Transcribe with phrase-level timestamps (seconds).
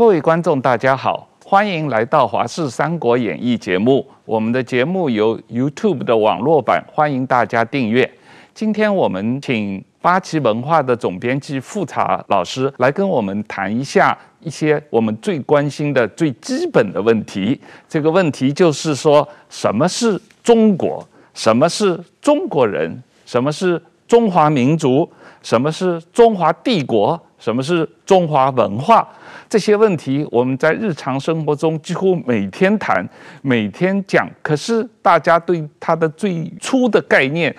[0.00, 4.08] 各位观众，大家好，欢迎来到《华视三国演义》节目。
[4.24, 8.10] 我们的节目由 YouTube 的网络版，欢迎大家订阅。
[8.54, 17.60] 今天我们请八旗文化的总编辑富察老师来跟我们谈一下一些我们最关心的最基本的问题。
[17.86, 21.06] 这个问题就是说，什么是中国？
[21.34, 22.90] 什么是中国人？
[23.26, 25.06] 什么是中华民族？
[25.42, 27.20] 什么是中华帝国？
[27.38, 29.06] 什么是中华文化？
[29.50, 33.04] 这些问题我们在日常生活中几乎每天谈、
[33.42, 34.30] 每天讲。
[34.42, 37.52] 可是大家对它的最初的概念、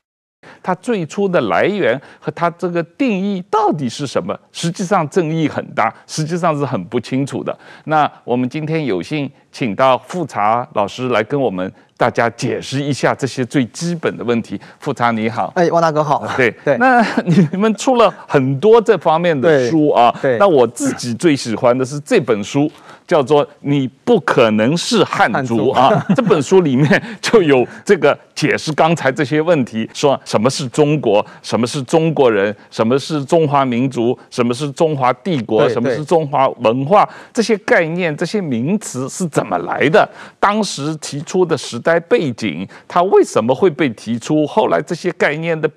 [0.64, 7.56] 它最初的来源和它这个定义到底是什么，实际上争议很大，实际上是很不清楚的。
[7.84, 11.70] 那我们今天有幸请到复查老师来跟我们
[12.02, 14.60] 大家解释一下这些最基本的问题。
[14.80, 16.26] 富察你好，哎，汪大哥好。
[16.36, 17.00] 对对，那
[17.52, 20.12] 你们出了很多这方面的书啊。
[20.20, 20.36] 对。
[20.40, 22.68] 那我自己最喜欢的是这本书，
[23.12, 26.04] 叫做《你不可能是汉族》啊。
[26.16, 40.08] 这本书里面就有这个解释刚才这些问题，说什么是中国，什么是中国人，什么是中华民族，什么是中华帝国，什么是中华文化，这些概念、这些名词是怎么来的？
[40.40, 42.00] 当时提出的时代。
[42.12, 44.46] 背景，它为什么会被提出？
[44.46, 45.70] 后来这些概念的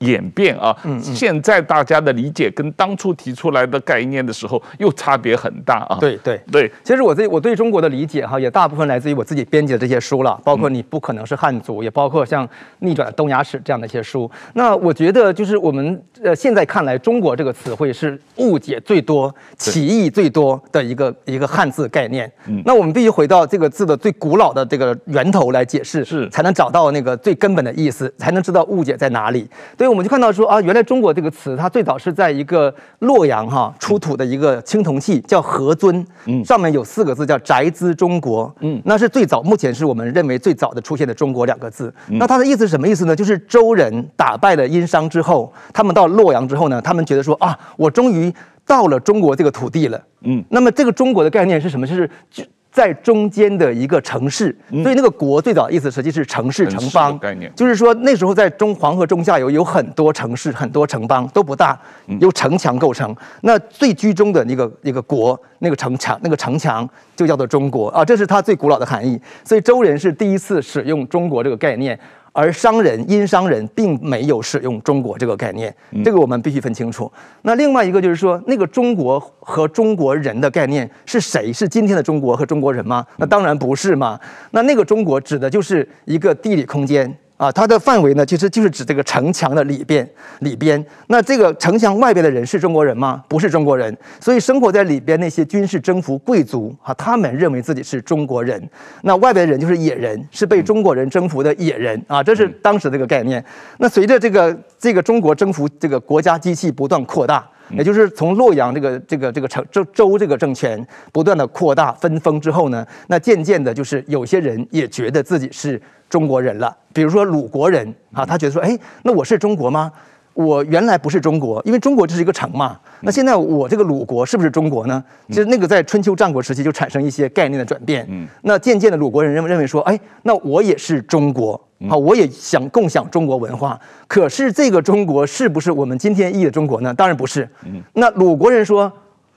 [0.00, 5.98] 演变啊，现在大家的理解跟当初提出来的概念的时候又差别很大啊。
[6.00, 14.30] 对对对，其实我对我对中国的理解哈，也大部分来自于我自己编辑的这些书了，包括你不可能是汉族，也包括像逆转东亚史这样的一些书。
[14.54, 22.30] 那我觉得就是我们呃现在看来，中国这个词汇是误解最多、歧义最多的一个一个汉字概念。
[22.46, 29.46] 嗯，那我们必须回到这个字的最古老的这个源头来解释，是才能找到那个最根本的意思，才能知道误解在哪里。
[29.90, 29.92] 对。
[29.92, 41.92] 我们就看到说啊，原来中国这个词，它最早是在一个洛阳哈出土的一个青铜器，叫何尊，嗯，上面有四个字叫“宅兹中国”，嗯，那是最早，目前是我们认为最早的出现的“中国”两个字。
[42.06, 43.16] 那它的意思是什么意思呢？
[43.16, 48.32] 就是周人打败了殷商之后，他们到洛阳之后呢，他们觉得说啊，我终于
[48.64, 51.86] 到了中国这个土地了，嗯，那么这个中国的概念是什么？
[51.86, 52.44] 就是就。
[52.72, 61.78] 在中间的一个城市，所以那个“国”最早的意思实际是城市、城邦概念，就是说那时候在中黄河中下游有很多城市、很多城邦都不大，
[62.20, 63.14] 由城墙构成。
[63.42, 69.20] 那最居中的那个一个国，那个城墙，那个城墙就叫做中国啊，这是它最古老的含义。
[69.44, 71.98] 所以周人是第一次使用“中国”这个概念。
[72.32, 75.74] 而商人、殷商人并没有使用“中国”这个概念，
[76.04, 77.10] 这个我们必须分清楚。
[77.42, 81.52] 那另外一个就是说，那个“中国”和中国人的概念是谁？
[81.52, 83.04] 是今天的中国和中国人吗？
[83.16, 84.18] 那当然不是嘛。
[84.52, 87.12] 那那个“中国”指的就是一个地理空间。
[87.40, 90.06] 啊，它的范围呢，其实就是指这个城墙的里边，
[90.40, 90.84] 里边。
[91.06, 93.24] 那这个城墙外边的人是中国人吗？
[93.28, 93.96] 不是中国人。
[94.20, 98.62] 所以生活在里边那些军事征服贵族啊，他们认为自己是中国人。
[99.04, 103.42] 那外边的人就是野人，是被中国人征服的野人啊，这是当时这个概念。
[103.78, 115.80] 那随着这个这个中国征服这个国家机器不断扩大，也就是从洛阳这个这个这个城州州这个政权不断的扩大分封之后呢，那渐渐的就是有些人也觉得自己是。
[116.10, 119.90] 中国人了，比如说鲁国人啊，他觉得说，哎，那我是中国吗？
[120.34, 122.78] 我原来不是中国，因为中国就是一个城嘛。
[123.00, 125.02] 那现在我这个鲁国是不是中国呢？
[125.28, 128.06] 其实那个在春秋战国时期就产生一些概念的转变。
[128.08, 133.78] 嗯，那渐渐的鲁国人认为认为说，哎，那我也是中国啊，我也想共享中国文化。
[134.06, 136.94] 可是这个中国是不是我们今天意义的中国呢？
[136.94, 137.46] 当然不是。
[137.66, 138.90] 嗯，那鲁国人说，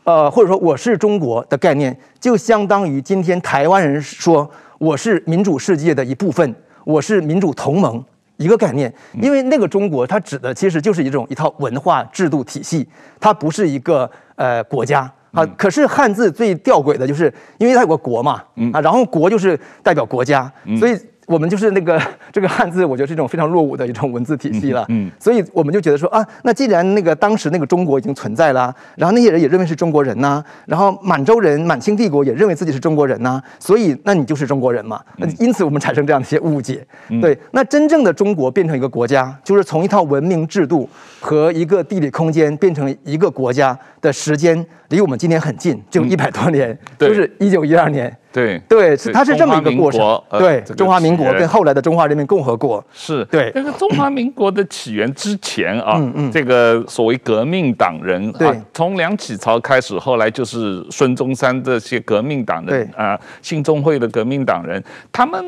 [0.03, 4.49] 呃，或者说我是中国的概念，就相当于今天台湾人说
[4.83, 6.53] 我是民主世界的一部分。
[6.83, 8.03] 我是民主同盟
[8.35, 12.85] 一个概念，因为那个中国它指的其实就是一种一套文化制度体系，
[13.17, 15.45] 它不是一个呃国家啊。
[15.57, 18.43] 可是汉字最吊诡的就是，因为它有个国嘛，
[18.73, 20.99] 啊，然后国就是代表国家，所以。
[21.25, 22.01] 我们就是那个
[22.31, 24.85] 这个汉字，我觉得是一种非常落伍的一种文字体系了。
[24.89, 35.01] 嗯，所以我们就觉得说啊，那既然那个当时那个中国已经存在了，然后那些人也认为是中国人呐，然后满洲人、满清帝国也认为自己是中国人呐，所以那你就是中国人嘛。
[35.17, 36.85] 那因此我们产生这样的一些误解。
[37.21, 40.89] 对，那真正的中国变成一个国家，就是从一套文明制度
[41.19, 48.15] 和一个地理空间变成一个国家的时间，离我们今天很近，就一百多年，就是一九一二年。
[48.33, 50.21] 对对，是它是这么一个过程。
[50.31, 53.51] 对，中华民国跟后来的中华人民共和国是对。
[53.53, 65.43] 这个中华民国的起源之前啊，嗯嗯这个所谓革命党人啊，从梁启超开始，后来就是孙中山这些革命党人啊，兴中会的革命党人，他们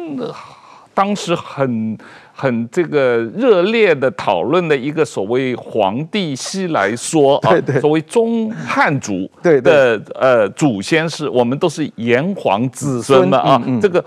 [0.93, 1.97] 当时很
[2.35, 14.03] 很这个热烈的讨论的一个所谓皇帝西来说啊，对对所谓中汉族的对对呃祖先是我们都是炎黄子孙嘛啊，嗯嗯、这个。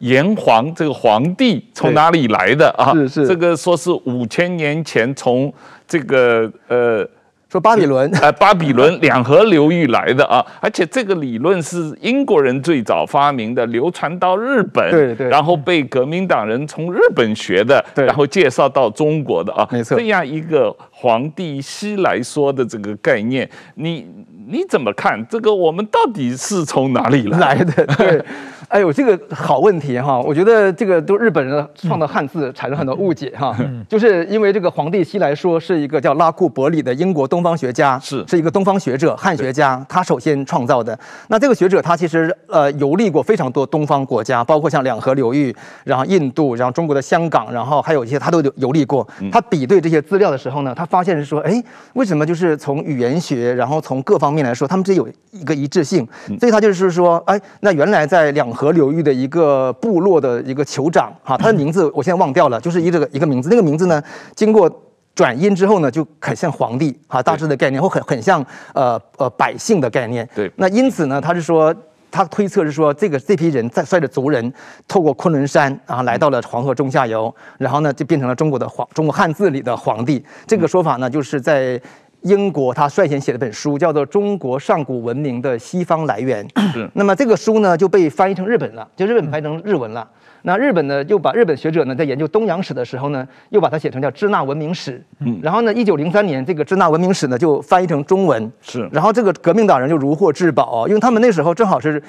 [0.00, 2.92] 炎黄这个皇帝从哪里来的啊？
[2.92, 5.50] 是是，这个说是五千年前从
[5.88, 7.08] 这个呃。
[7.54, 24.04] 说巴比伦，呃，巴比伦两河流域来的啊， 而且这个理论是英国人最早发明的，流传到日本，对对，然后被革命党人从日本学的，对，然后介绍到中国的啊，没错，这样一个皇帝西来说的这个概念，你
[24.48, 25.24] 你怎么看？
[25.30, 27.86] 这个我们到底是从哪里来来的？
[27.96, 28.24] 对。
[28.68, 30.20] 哎呦，这个好问题哈！
[30.20, 33.56] 我觉得这个都日本人创造汉字产生很多误解哈，
[33.88, 40.98] 就是因为这个皇帝西来说是一个叫拉库伯里的英国东方学家，是是一个东方学者汉学家，他首先创造的。
[41.28, 49.06] 那这个学者他其实呃游历过非常多东方国家，包括像两河流域，然后印度，然后中国的香港，然后还有一些他都游历过。
[49.30, 51.62] 他比对这些资料的时候呢，他发现是说，哎，
[51.94, 56.06] 为什么就是从语言学，然后从各方面来说，他们这有一个一致性，
[56.38, 64.02] 所以他就是说，哎，那原来在两河流域的一个部落的一个酋长，哈，他的名字我现在忘掉了，就是一个一个名字，那个名字呢，
[64.34, 64.70] 经过
[65.14, 70.28] 转音之后呢，就很像皇帝，哈，大致的概念，或很很像呃呃百姓的概念。
[70.34, 71.74] 对，那因此呢，他是说，
[72.10, 74.52] 他推测是说，这个这批人在率着族人
[74.86, 80.24] 透过昆仑山，然后来到了黄河中下游，然后呢，就变成了中国的黄中国汉字里的皇帝。
[80.46, 81.80] 这个说法呢，就是在。
[82.24, 86.46] 英国他率先写了本书，叫做《中国上古文明的西方来源》。
[86.72, 86.88] 是。
[86.94, 90.08] 那么这个书呢，就被翻译成日本了，就日本翻译成日文了。
[90.42, 94.92] 那日本呢，又把日本学者呢，在研究东洋史的时候呢，又把它写成叫《支那文明史》。
[95.20, 95.38] 嗯。
[95.42, 98.50] 然后呢，一九零三年，这个《支那文明史》呢，就翻译成中文。
[98.62, 98.88] 是。
[98.90, 102.02] 然后这个革命党人就如获至宝，因为他们那时候正好是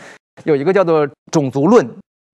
[0.45, 1.85] 有一个叫做种族论。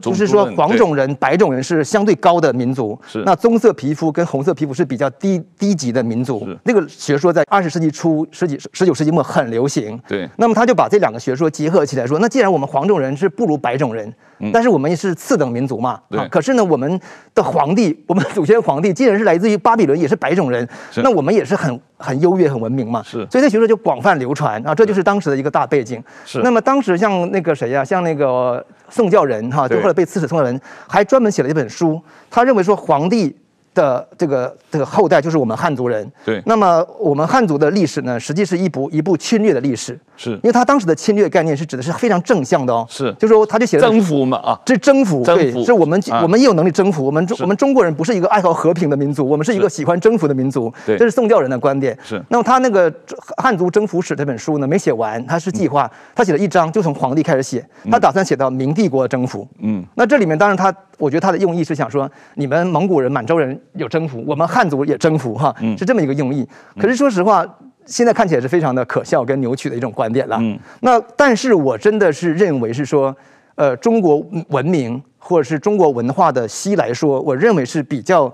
[0.02, 6.48] 就是说，黄种人、白种人是相对高的民族，是那棕色皮肤跟红色皮肤是比较低低级的民族。
[6.64, 10.00] 那个学说在二十世纪初、十几十九世纪末很流行。
[10.08, 14.12] 对，那么他就把这两个学说结合起来说，那既然我们黄种人是不如白种人，
[14.54, 16.00] 但是我们也是次等民族嘛。
[16.10, 16.28] 对。
[16.30, 17.00] 可是呢，我们
[17.36, 20.68] 的皇帝， 我们祖先皇帝既然是来自于巴比伦，也是白种人，
[20.98, 23.04] 那我们也是很很优越、很文明嘛。
[23.04, 23.28] 是。
[23.30, 26.04] 所以这学说就广泛流传啊，这就是当时的一个大背景。
[26.26, 26.40] 是。
[26.44, 28.66] 那么当时像那个谁呀、啊，像那个。
[28.94, 31.98] 宋教仁哈，就后来被刺史宋教仁还专门写了一本书，
[32.30, 33.34] 他认为说皇帝
[33.74, 36.10] 的这个这个后代就是我们汉族人。
[36.26, 36.42] 对。
[36.46, 39.98] 那么我们汉族的历史呢，实际是一部一部侵略的历史。
[40.18, 40.32] 是。
[40.32, 42.86] 因为他当时的侵略概念是指的是非常正向的哦。
[42.90, 43.14] 是。
[43.14, 44.60] 就是说他就写了征服嘛啊。
[44.66, 45.24] 这征服。
[45.24, 45.52] 对。
[45.64, 47.06] 是我们我们也有能力征服。
[47.06, 50.72] 我们中我们中国人不是一个爱好和平的民族，我们是一个喜欢征服的民族。
[50.86, 50.98] 对。
[50.98, 51.98] 这是宋教仁的观点。
[52.04, 52.22] 是。
[52.30, 52.92] 那么他那个
[53.38, 59.48] 《汉族征服史》这本书呢，没写完，他是计划，他写了一章，就从皇帝开始写，他打算写到明帝国征服。
[59.60, 59.84] 嗯。
[59.96, 63.60] 那这里面当然他，我觉得他的用意是想说，你们蒙古人、满洲人。
[63.74, 66.48] 有征服，我们汉族也征服哈，是这么一个用意。
[66.80, 67.44] 可是说实话，
[67.86, 70.40] 现在看起来是非常的可笑跟扭曲的一种观点了。
[70.82, 73.16] 那但是我真的是认为是说，
[73.56, 78.32] 呃，中国文明或者是中国文化的西来说，我认为是比较，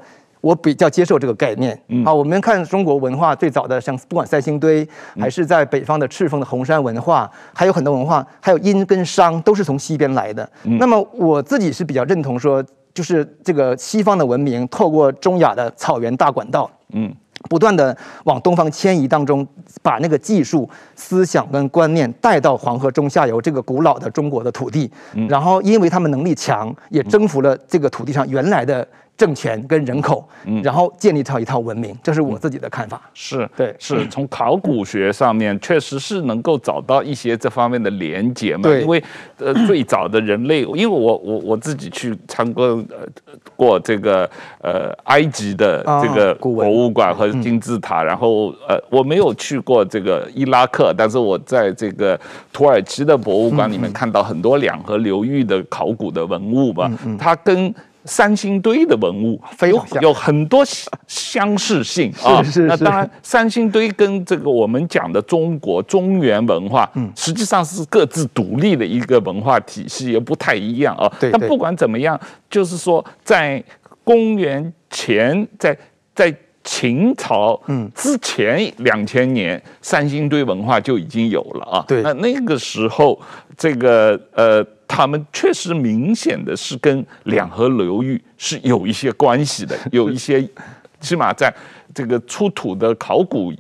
[0.48, 1.78] 我比较接受这个概念。
[2.06, 4.88] 啊，我们看中国文化最早的，像不管三星堆，
[5.20, 10.50] 还是在北方的赤峰的红山文化，还有很多文化，还有殷跟商，都是从西边来的。
[10.80, 12.64] 那么我自己是比较认同说。
[12.94, 17.14] 就是这个西方的文明透过中亚的草原大管道，嗯，
[17.48, 19.48] 不断的往东方迁移当中，
[19.84, 24.92] 把那个技术、思想跟观念带到黄河中下游这个古老的中国的土地，
[25.30, 28.88] 然后因为他们能力强，也征服了这个土地上原来的。
[29.18, 30.24] 政权跟人口，
[30.64, 33.02] 然后建立套一套文明，这是我自己的看法。
[33.16, 38.62] 是对，是从考古学上面确实是能够找到一些这方面的连接嘛。
[38.62, 39.04] 对，因为
[39.40, 43.08] 呃， 最早的人类，因为我我我自己去参观呃
[43.56, 44.30] 过这个
[44.62, 52.20] 呃埃及的这个博物馆和金字塔，然后呃我没有去过这个伊拉克，但是我在这个
[52.54, 57.74] 土耳其的博物馆里面看到很多两河流域的考古的文物吧，它跟。
[58.08, 60.64] 三星堆的文物有有很多
[61.06, 71.12] 相似性啊，那当然三星堆跟这个我们讲的中国中原文化，嗯，实际上是各自独立的一个文化体系，也不太一样啊。
[71.20, 73.62] 但不管怎么样，就是说在
[74.04, 75.78] 公元前，在
[76.16, 76.34] 在
[76.64, 81.86] 秦朝嗯之前两千年，三星堆文化就已经有了啊。
[81.86, 83.20] 对，那那个时候
[83.58, 84.66] 这个呃。
[84.88, 90.48] 他们确实明显的是跟两河流域是有一些关系的，有一些
[91.02, 91.54] 起码在
[91.94, 93.54] 这个出土的考古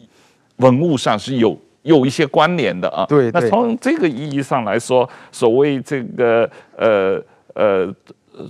[0.57, 3.05] 文物上是有有一些关联的啊。
[3.07, 7.22] 对，那从这个意义上来说，所谓这个呃
[7.53, 7.93] 呃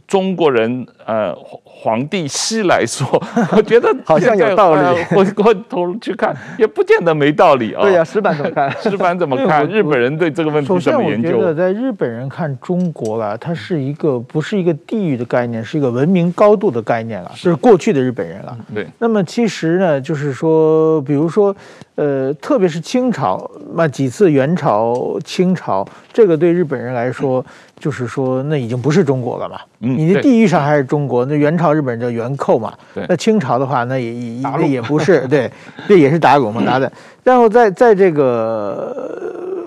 [0.06, 1.34] 中国人呃
[1.64, 3.08] 皇帝西来说，
[3.56, 4.82] 我觉得好像有道理。
[5.16, 7.82] 我 我头去看，也不见得没道理啊。
[7.82, 8.70] 对呀，石板怎么看？
[8.82, 9.66] 石板怎么看？
[9.68, 11.30] 日本人对这个问题怎么研究？
[11.30, 18.58] 首先，我觉得在日本人看中国了，它是一个不是一个地域的概念，是一个文明高度的概念了，是过去的日本人了。
[18.76, 18.86] 对。
[19.00, 21.56] 那么其实呢，就是说，比如说，
[21.96, 27.46] 呃，特别是清朝，那几次元朝、清朝，这个对日本人来说。
[27.80, 29.60] 就是说，那已经不是中国了嘛。
[29.78, 31.26] 你的地域上还是中国。
[31.26, 32.74] 那元朝日本人叫元寇嘛。
[33.10, 35.28] 那清朝的话，那也也那也不是。
[35.28, 35.52] 对，
[35.86, 36.90] 这也是打狗嘛，打的。
[37.26, 38.96] 然后在在这个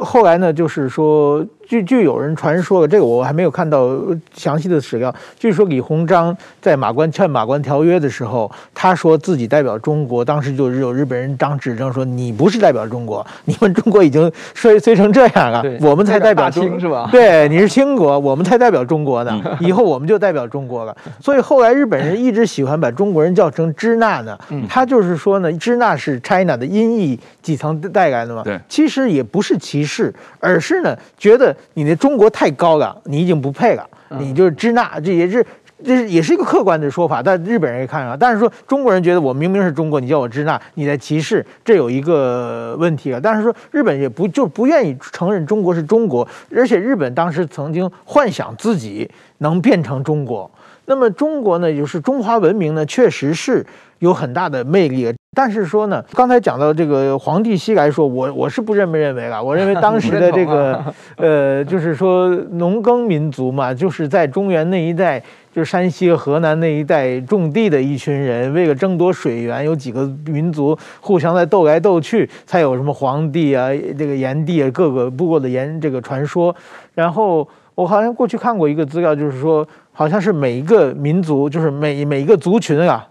[0.00, 1.44] 后来呢，就是说。
[1.70, 3.96] 据据有人传说了，这个我还没有看到
[4.34, 5.14] 详细的史料。
[5.38, 17.08] 据说李鸿章在马关签马关条约的时候，他说自己代表中国，当时就有日本人当指证说，你不是代表中国，你们中国已经衰衰成这样了，我们才代表中是吧？
[17.12, 20.96] 对，你是清国，我们才代表中国呢，以后我们就代表中国了。
[21.20, 24.36] 所以后来日本人一直喜欢把中国人叫成支那呢，
[24.68, 28.42] 他就是说呢，支那是 China 的音译几层带来的嘛。
[28.42, 29.89] 对，其实也不是歧视，
[30.38, 31.54] 而是呢觉得。
[31.74, 35.44] 你的中国太高了，你已经不配了，你就是支那，这也是
[35.82, 38.18] 这是也是一个客观的说法，但日本人也看上。
[38.18, 43.20] 但是说中国人觉得我明明是中国，你叫我支那，你在歧视，这有一个问题啊。
[43.22, 50.50] 但是说日本也不就不愿意承认中国是中国，而且日本当时曾经幻想自己能变成中国。
[50.84, 53.64] 那么中国呢，就是中华文明呢，确实是
[54.00, 55.14] 有很大的魅力。
[55.32, 59.42] 但是说呢，刚才讲到这个皇帝西来说，我我是不这么认为了。
[59.42, 60.84] 我认为当时的这个
[61.16, 65.20] 呃，就是说农耕民族嘛，就是在中原那一带，
[65.52, 76.54] 就是山西河南那一带种地的一群人，为了争夺水源，有几个民族互相在斗来斗去，才有什么黄帝啊，这个炎帝啊，各个部落的炎这个传说。
[76.94, 77.46] 然后
[77.76, 79.66] 我好像过去看过一个资料，就是说。
[79.92, 83.06] 好像是每一个民族，就是每每一个族群啊，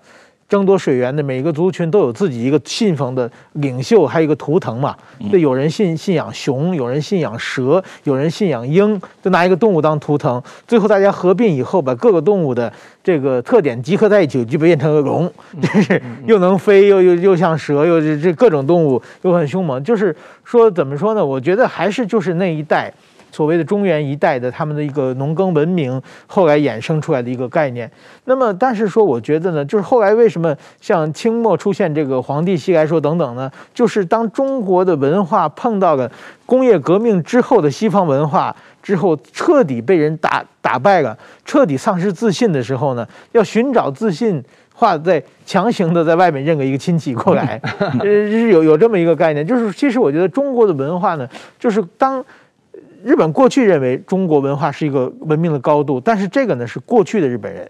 [0.49, 4.95] 争夺水源的每一个族群都有自己一个信奉的领袖，还有一个图腾嘛。
[5.31, 10.41] 对，有人信信仰熊，有人信仰蛇，有人信仰鹰，就拿一个动物当图腾。
[10.67, 19.83] 最后大家合并以后，把各个动物的这个特点集合在一起，就变成了龙，就是又能飞，又又又像蛇，又这这各种动物又很凶猛。
[19.83, 21.23] 就是说，怎么说呢？
[21.23, 22.91] 我觉得还是就是那一代。
[23.31, 27.89] 所谓的中原一带的他们的一个农耕文明，后来衍生出来的一个概念。
[28.25, 33.51] 那么，但是说，我觉得呢，就是后来为什么像清末出现这个皇帝西来说等等呢？
[33.73, 36.11] 就是当中国的文化碰到了
[36.45, 44.43] 工业革命之后的西方文化之后，彻底被人打打败了，彻底丧失自信的时候呢，要寻找自信，
[44.73, 47.59] 化在强行的在外面认个一个亲戚过来，
[47.99, 49.45] 呃，是有有这么一个概念。
[49.45, 52.23] 就是其实我觉得中国的文化呢，就是当。
[53.03, 57.69] 日本过去认为中国文化是一个文明的高度，但是这个呢是过去的日本人，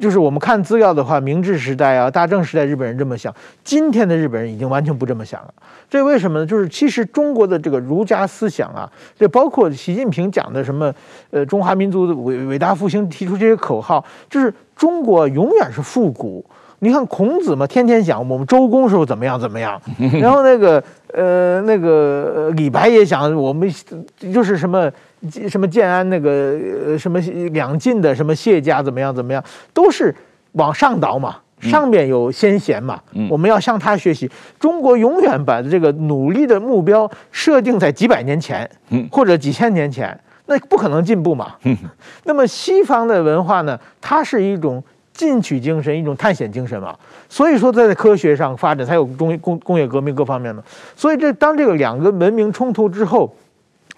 [0.00, 5.54] 就是我们看资料的话，明治时代啊、大正时代日本人这么想，今天的日本人已经完全不这么想了。
[5.88, 6.46] 这为什么呢？
[6.46, 10.92] 就是其实中国的这个儒家思想啊，这包括习近平讲的什么
[11.30, 16.44] 呃中华民族的伟伟大复兴，提出这些口号，就是中国永远是复古。
[16.80, 19.80] 你看孔子嘛，天天讲我们周公时候怎么样怎么样，
[20.20, 20.82] 然后那个
[21.12, 23.68] 呃那个李白也讲我们
[24.32, 24.90] 就是什么
[25.48, 26.56] 什么建安那个
[26.86, 27.18] 呃什么
[27.52, 29.42] 两晋的什么谢家怎么样怎么样，
[29.74, 30.14] 都是
[30.52, 34.30] 往上倒嘛，上面有先贤嘛，我们要向他学习。
[34.60, 38.70] 中国永远把这个努力的目标设定在几百年前，
[39.10, 40.16] 或者几千年前，
[40.46, 41.54] 那不可能进步嘛。
[42.22, 44.80] 那么西方的文化呢，它是一种。
[45.18, 46.96] 进取精神，一种探险精神嘛，
[47.28, 50.62] 所以说在科学上发展才有工工工业革命各方面的，
[50.94, 53.34] 所以这当这个两个文明冲突之后，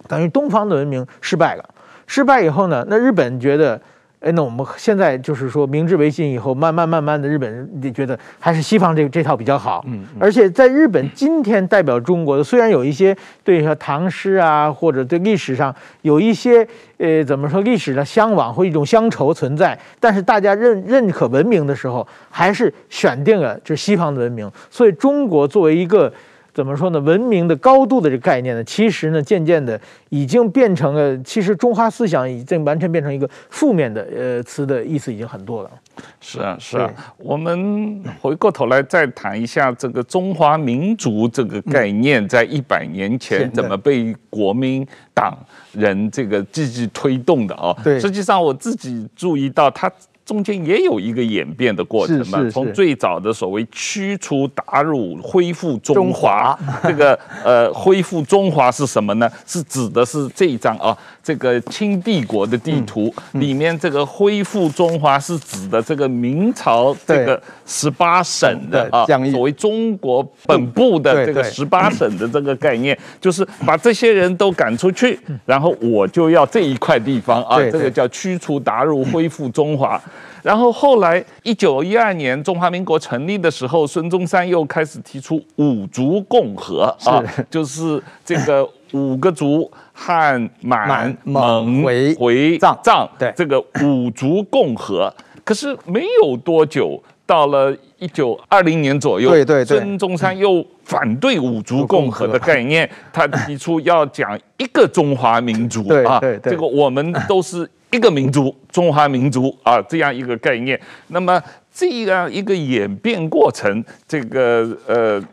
[0.07, 1.63] 等于东方的文明失败了，
[2.07, 3.79] 失败以后呢，那日本觉得。
[4.21, 9.83] 哎，那我们现在就是说明治维新以后，慢慢慢慢的，日本人也觉得还是西方这个这套比较好。
[9.87, 16.65] 嗯，而且在日本今天代表中国的，虽然有一些对像唐诗啊，或者对历史上有一些
[16.99, 24.47] 呃怎么说历史的向往或一种乡愁存在，但是大家认认可文明的时候，还是选定了就是西方的文明。
[24.69, 26.13] 所以中国作为一个。
[26.53, 26.99] 怎么说呢？
[26.99, 29.79] 文明的高度的这个概念呢，其实呢，渐渐的
[30.09, 35.71] 已经变成了，其实中华思想已经完全变成一个负面的呃词的意思已经很多了。
[36.19, 36.91] 是啊，是啊。
[37.17, 45.37] 我们回过头来再谈一下这个中华民族这个概念，在一百年前怎么被国民党
[45.71, 47.73] 人这个积极推动的啊？
[47.83, 47.99] 对。
[47.99, 49.89] 实际上我自己注意到他。
[50.31, 52.37] 中间也有一个演变的过程嘛。
[52.37, 52.51] 是是是。
[52.51, 56.79] 从最早的所谓驱除鞑虏，恢复中华，中华。
[56.87, 59.29] 这个呃，恢复中华是什么呢？
[59.45, 80.01] 是指的是这一张啊，这个清帝国的地图、嗯嗯、里面，这个恢复中华是指的这个明朝这个十八省的啊，所谓中国本部的这个十八省的这个概念， 就是把这些人都赶出去，然后我就要这一块地方啊，这个叫驱除鞑虏，恢复中华。
[80.43, 95.13] 然后后来一九一二年中华民国成立的时候，孙中山又开始提出五族共和啊，就是这个五个族汉满蒙回藏，对这个五族共和。
[95.43, 107.69] 可是没有多久，到了一九二零年左右，对对对，孙中山又反对五族共和的概念，他提出要讲一个中华民族啊，这个我们都是。
[107.91, 110.79] 一个民族，中华民族啊，这样一个概念。
[111.07, 111.41] 那么
[111.73, 115.23] 这样一个演变过程，这个呃，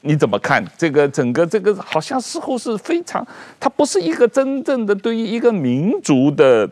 [0.00, 0.64] 你怎么看？
[0.78, 3.26] 这个整个这个好像似乎是非常，
[3.60, 6.68] 它不是一个真正的对于一个民族的。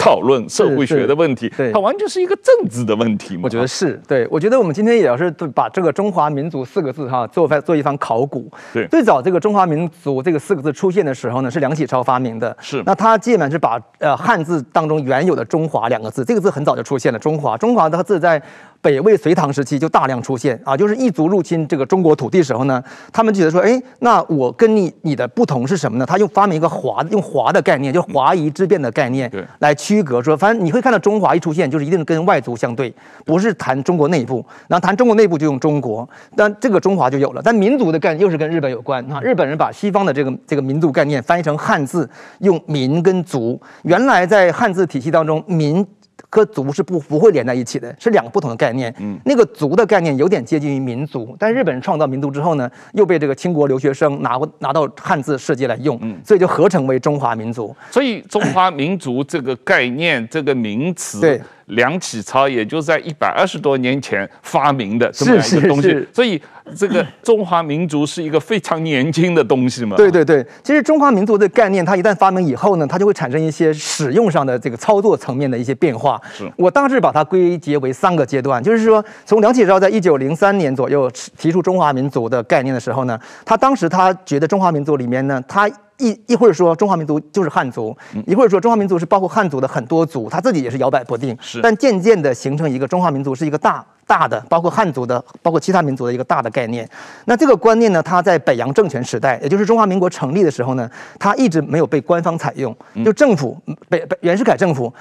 [0.00, 3.42] 讨论社会学的问题，对，它完全是一个政治的问题嘛。
[3.44, 8.50] 我觉得是对，我觉得我们今天也要是把这个“中华民族”四个字哈做番做一番考古。
[8.72, 12.56] 对，最早这个“中华民族”这个四个字出现的时候呢，是梁启超发明的。
[12.60, 17.18] 是，那他基本是把呃汉字当中原有的“中华”两个字，这个字很早就出现了。
[17.18, 18.42] 中华，中华的字在。
[18.82, 22.82] 北魏、隋唐时期就大量出现啊，就是异族入侵这个中国土地时候呢，
[23.12, 26.06] 他们觉得说，哎，那我跟你你的不同是什么呢？
[26.06, 32.92] 他又发明一个华，用华的概念，就华夷之辨的概念，来区隔说，反正你会看到中华一出现，就是一定跟外族相对，
[33.24, 37.42] 不是谈中国内部，然后谈中国内部就用中国，但这个中华就有了。
[37.44, 42.08] 但民族的概念又是跟日本有关啊，日本人把西方的这个这个民族概念翻译成汉字，
[42.38, 45.86] 用民跟族，原来在汉字体系当中，民。
[46.30, 48.94] 和族是不不会连在一起的，是两个不同的概念。
[49.00, 57.74] 嗯，那个族的概念有点接近于民族，但日本人创造民族之后呢，又被这个清国留学生拿过拿到汉字世界来用，嗯，所以就合成为中华民族。
[57.90, 61.40] 所以中华民族这个概念，这个名词，对。
[61.70, 66.40] 梁启超也就在一百二十多年前发明的这么一个东西，所以
[66.76, 69.96] 这个中华民族是一个非常年轻的东西嘛。
[69.96, 76.20] 对对对，其实中华民族的概念，它一旦发明以后呢，它就会产生一些使用上的这个操作层面的一些变化。
[76.36, 85.70] 是我大致把它归结为三个阶段，就是说，从梁启超在一九零三年左右提出中华民族的概念的时候呢，他当时他觉得中华民族里面呢，他。
[86.00, 91.36] 一一会儿说中华民族就是汉族，一会儿说中华民族是包括汉族的很多族，他自己也是摇摆不定。
[91.40, 96.88] 是，但渐渐的形成一个中华民族是一个大大的，包括汉族的，包括其他民族的一个大的概念。
[97.26, 103.56] 那这个观念呢，它在北洋政权时代，也就是中华民国成立的时候呢，它一直没有被官方采用，就政府
[103.88, 104.92] 北北袁世凯政府。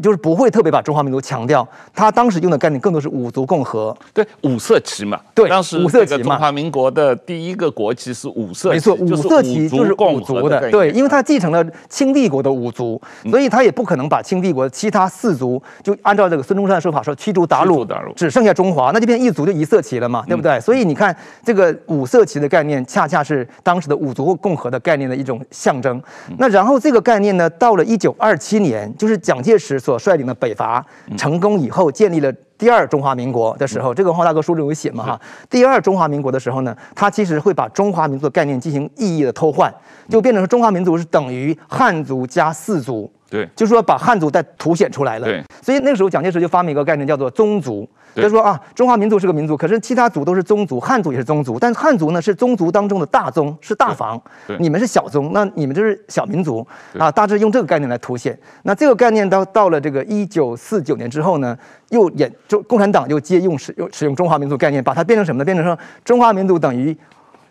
[0.00, 6.36] 就是不会特别把中华民族强调，他当时用的概念更多是五族共和，对五色旗嘛，对，当时五色旗嘛。
[6.36, 13.00] 中华民国的第一个国旗是五色旗，没错，五色旗就是五族的，对，因为他继承了清帝国的五族，
[13.30, 20.58] 所以他也不可能把清帝国其他四族就按照这个孙中山的说法说驱逐鞑虏，只剩下中华，那就变一族就一色旗了嘛，对不对？
[20.60, 26.00] 所以你看这个五色旗的概念，恰恰是当时的五族共和的概念的一种象征。
[26.38, 29.81] 那然后这个概念呢，到了一九二七年，就是蒋介石。
[29.82, 30.86] 所率领的北伐
[31.18, 35.20] 成功以后，建立了第二中华民国的时候，这个黄大哥书中有写嘛哈？
[35.50, 39.72] 第二中华民国的时候呢，他其实会把中华民族的概念进行意义的偷换，
[40.08, 45.26] 就变成说中华民族是等于汉族加四族，对，就是说把汉族再凸显出来了。
[45.26, 47.88] 对，所以那个时候蒋介石就发明一个概念叫做宗族。
[48.14, 54.20] 就是说啊，中华民族是个民族，可是其他族都是宗族，汉族也是宗族，但是汉族呢是宗族当中的大宗，是大房，
[54.58, 56.66] 你们是小宗，那你们就是小民族
[56.98, 58.38] 啊，大致用这个概念来凸显。
[58.64, 61.56] 那这个概念到到了这个一九四九年之后呢，
[61.88, 65.44] 又演中共产党就借用使用使用中华民族概念，把它变成什么呢？
[65.44, 66.94] 变成说中华民族等于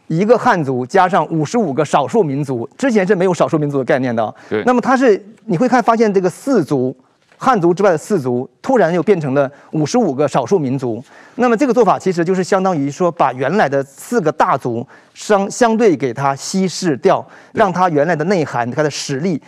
[0.05, 4.35] 一个汉族加上五十五个少数民族，之前是没有少数民族的概念的。
[4.47, 6.95] 对，那么它是你会看发现这个四族。
[7.43, 11.03] 汉族之外的四族突然又变成了五十五个少数民族，
[11.37, 14.85] 那么这个做法其实就是相当于说把原来的四个大族
[15.15, 19.41] 相相对给它稀释掉，让它原来的内涵、它的实力，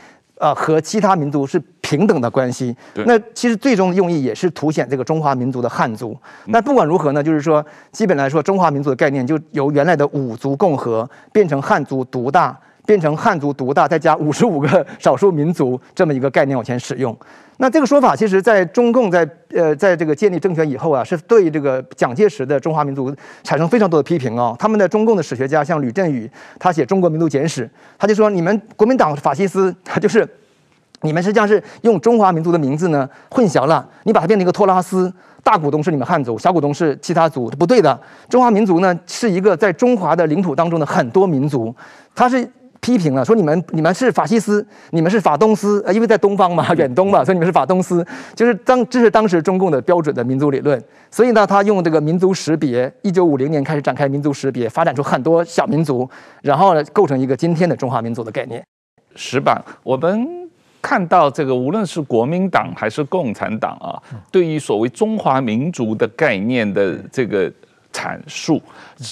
[0.43, 2.75] 呃，和其他民族是平等的关系。
[3.05, 6.13] 那其实最终的用意也是凸显这个中华民族的汉族。
[6.47, 17.15] 那不管如何呢，就是说基本来说，中华民族的概念就由原来的五族共和变成汉族独大，变成汉族独大再加五十五个少数民族这么一个概念往前使用。
[17.57, 24.55] 那这个说法，其实，在中共在呃，在这个建立政权以后啊，是对这个蒋介石的中华民族产生非常多的批评啊。
[24.57, 27.65] 他们的中共的史学家，像吕振宇，他写《中国民族简史》，
[27.97, 30.27] 他就说，你们国民党法西斯，他就是
[31.01, 37.97] 你们实际上是用中华民族的名字呢混淆了，你把它变成一个托拉斯，大股东是你们汉族，小股东是其他族，不对的。
[38.27, 41.73] 中华民族呢是一个在中华的领土当中的很多民族，
[42.15, 42.45] 它是。
[42.83, 50.83] 批评了，说你们你们是法西斯，你们是法东斯，因为在东方嘛，远东嘛，所以你们是法东斯，就是当这是当时中共的标准的民族理论。
[51.09, 56.07] 所以呢，他用这个民族识别，一九五零年开始展开民族识别，发展出很多小民族，
[56.41, 58.61] 然后呢，构成一个今天的中华民族的概念。
[59.15, 60.27] 石板，我们
[60.81, 63.95] 看到这个，无论是国民党还是共产党啊，
[64.29, 67.49] 对于所谓中华民族的概念的这个。
[67.93, 68.61] 阐述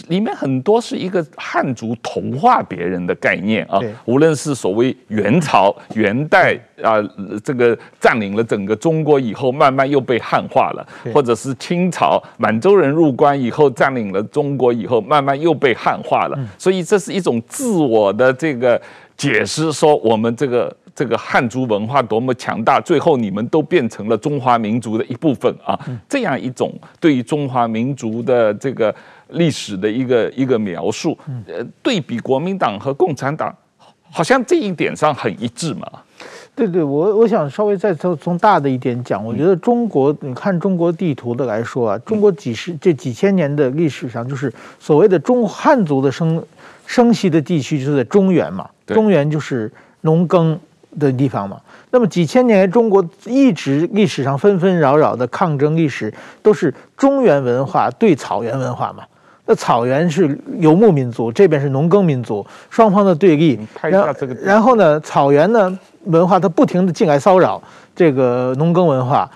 [0.09, 6.95] 里面很多是一个汉族同化别人的概念啊，无论是所谓元朝元代啊，
[7.43, 18.81] 这个占领了整个中国以后，慢慢又被汉化了，或者是清朝满洲人入关以后占领了中国以后，慢慢又被汉化了，所以这是一种自我的这个
[19.15, 20.75] 解释，说我们这个。
[20.93, 25.79] 这个汉族文化多么强大，最后你们都变成了中华民族的一部分啊！
[26.09, 28.93] 这样一种对于中华民族的这个
[29.29, 33.55] 历史的一个一个描述，呃，对比国民党和共产党，
[34.11, 35.87] 好像这一点上很一致嘛。
[36.53, 46.43] 对对，我我想稍微再从从大的一点讲，我觉得中国，你看中国地图的来说啊，中国几十这几千年的历史上，就是所谓的中汉族的生
[46.85, 50.59] 生息的地区，就是在中原嘛，中原就是农耕。
[50.99, 51.59] 的地方嘛，
[51.91, 59.03] 那么几千年来，中国一直历史上纷纷扰扰的抗争历史，都是中原文化对草原文化嘛。
[59.45, 63.59] 那草原是游牧民族，这边是农耕民族，双方的对立。
[63.81, 67.61] 然后，然后呢，草原呢文化它不停的进来骚扰
[67.95, 69.29] 这个农耕文化。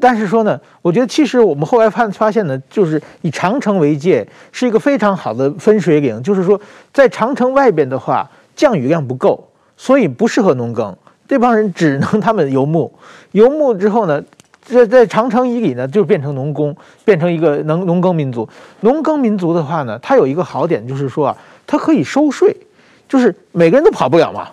[0.00, 6.20] 但是说呢，我觉得其实我们后来发发现呢，就是以长城为界是一个非常好的分水岭。
[6.22, 6.60] 就是说，
[6.92, 10.94] 在长城外边的话，降雨量不够，所以不适合农耕。
[11.32, 12.92] 这帮人只能他们游牧，
[13.30, 14.22] 游牧之后呢，
[14.60, 18.46] 在在长城以里呢，就变成农工，变成一个农农耕民族。
[18.80, 22.54] 农耕民族的话呢，它有一个好点，就是说啊，它可以收税，
[23.08, 24.46] 就是每个人都跑不了嘛。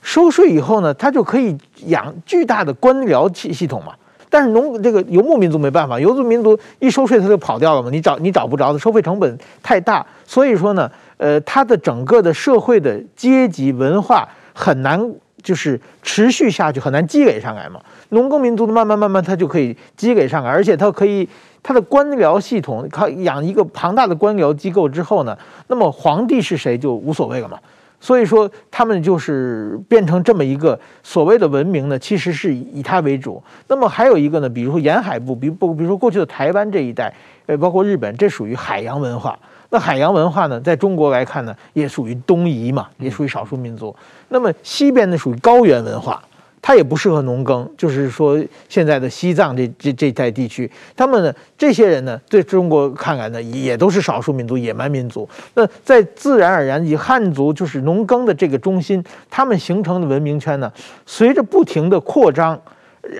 [0.00, 1.54] 收税以后呢，它就可以
[1.88, 3.92] 养巨大的官僚系系统嘛。
[4.30, 10.06] 但是农这个游牧民族没办法，游牧民族一收税他就跑掉了嘛，你找你找不着的，收费成本太大。
[10.24, 15.14] 所以说呢，呃，它的整个的社会的阶级文化很难。
[15.44, 17.78] 就是持续下去很难积累上来嘛，
[18.08, 21.28] 农耕民族的慢慢慢慢它就可以积累上来，而且它可以
[21.62, 27.58] 它的官僚系统，它养一个庞大的官僚机构之后呢，那么皇帝是谁就无所谓了嘛。
[28.00, 33.42] 所以说他们就是变成这么一个所谓的文明呢，其实是以它为主。
[33.68, 37.14] 那么还有一个呢，比如说沿海部，比不比如说过去的台湾这一带，
[37.46, 39.38] 呃，包括日本，这属于海洋文化。
[39.74, 43.92] 那海洋文化呢，在中国来看呢，也属于东夷嘛，也属于少数民族。
[44.28, 46.22] 那么西边呢，属于高原文化，
[46.62, 55.28] 它也不适合农耕，就是说现在的西藏这这这带地区，他们呢，这些人呢，对中国看来呢，也都是少数民族、野蛮民族。
[55.54, 60.72] 那在自然而然以汉族就是农耕的这个中心，他们形成的文明圈呢，
[61.04, 62.56] 随着不停的扩张。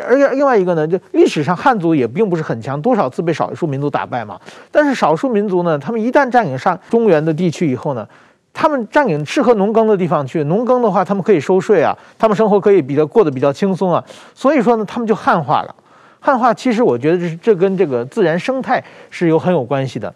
[0.08, 4.40] 而且另外一个呢，就历史上汉族也并不是很强，多少次被少数民族打败嘛。
[4.70, 8.08] 但是少数民族呢，他们一旦占领上中原的地区以后呢，
[8.52, 14.02] 他们占领适合农耕的地方去，农耕的话，他们可以收税啊，他们生活可以比较过得比较轻松啊。
[14.34, 15.74] 所以说呢，他们就汉化了。
[16.20, 20.12] 汉化其实我觉得这是这跟这个自然生态是有很有关系的。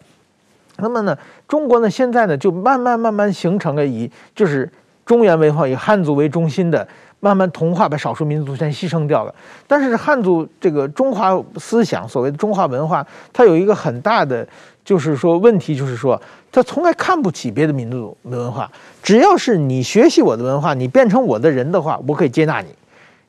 [0.78, 4.70] 那么呢，中国呢现在呢就慢慢慢慢形成了以就是
[5.04, 6.88] 中原文化以汉族为中心的。
[7.20, 9.34] 慢慢同化，把少数民族先牺牲掉了。
[9.66, 14.46] 但是汉族这个中华思想，所谓的中华文化，它有一个很大的，
[14.84, 16.20] 就是说问题，就是说
[16.52, 18.70] 它从来看不起别的民族文化。
[19.02, 22.68] 只要是你学习我的文化，你变成我的人的话，我可以接纳你。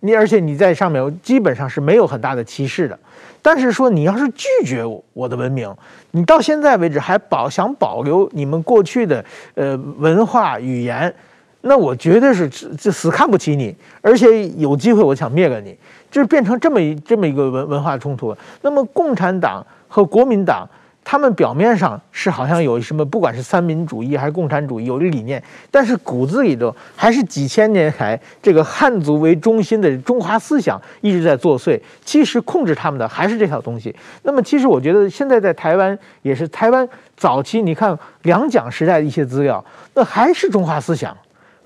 [0.02, 2.98] 你而且你在上面基本上是没有很大的歧视的。
[3.42, 5.74] 但是说你要是拒绝我的文明，
[6.12, 9.26] 你到现在为止还保想保留你们过去的
[9.56, 11.14] 呃文化语言。
[11.62, 15.78] 那我绝对是这死看不起你，而且有机会我想灭了你，
[16.10, 18.36] 就是变成这么一这么一个文文化冲突。
[18.62, 20.66] 那么共产党和国民党，
[21.04, 31.78] 他们表面上是好像有什么，不管是三民主义还是共产主义，有的理念，但是骨子里头还是几千年来这个汉族为中心的中华思想一直在作祟。
[32.06, 33.94] 其实控制他们的还是这套东西。
[34.24, 41.18] 那么其实我觉得现在在台湾也是台湾早期，你看两蒋时代的一些资料，那还是中华思想。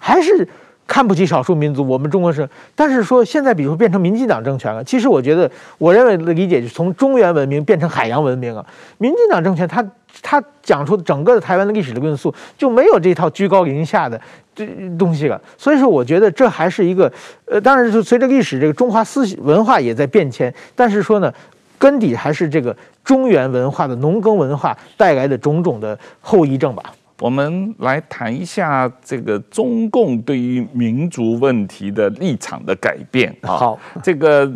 [0.06, 0.46] 还是
[0.86, 2.48] 看不起少数民族，我们中国是。
[2.76, 8.66] 但是说现在，比如变成民进党政权了，其实我觉得，我认为的理解就是从中原文明变成海洋文明了。
[8.98, 9.82] 民进党政权，他
[10.22, 14.20] 他讲出整个的台湾的历史的论述，就没有这套居高临下的
[14.54, 14.68] 这
[15.00, 15.42] 东西了。
[15.58, 17.10] 所以说，我觉得这还是一个，
[17.46, 21.34] 呃，当然是随着历史这个中华思文化也在变迁，但是说呢，
[21.80, 26.84] 根底还是这个中原文化的农耕文化带来的种种的后遗症吧。
[27.24, 33.56] 我们来谈一下这个中共对于民族问题的立场的改变 啊。
[33.56, 34.52] 好，这个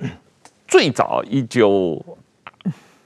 [0.67, 2.05] 最早一九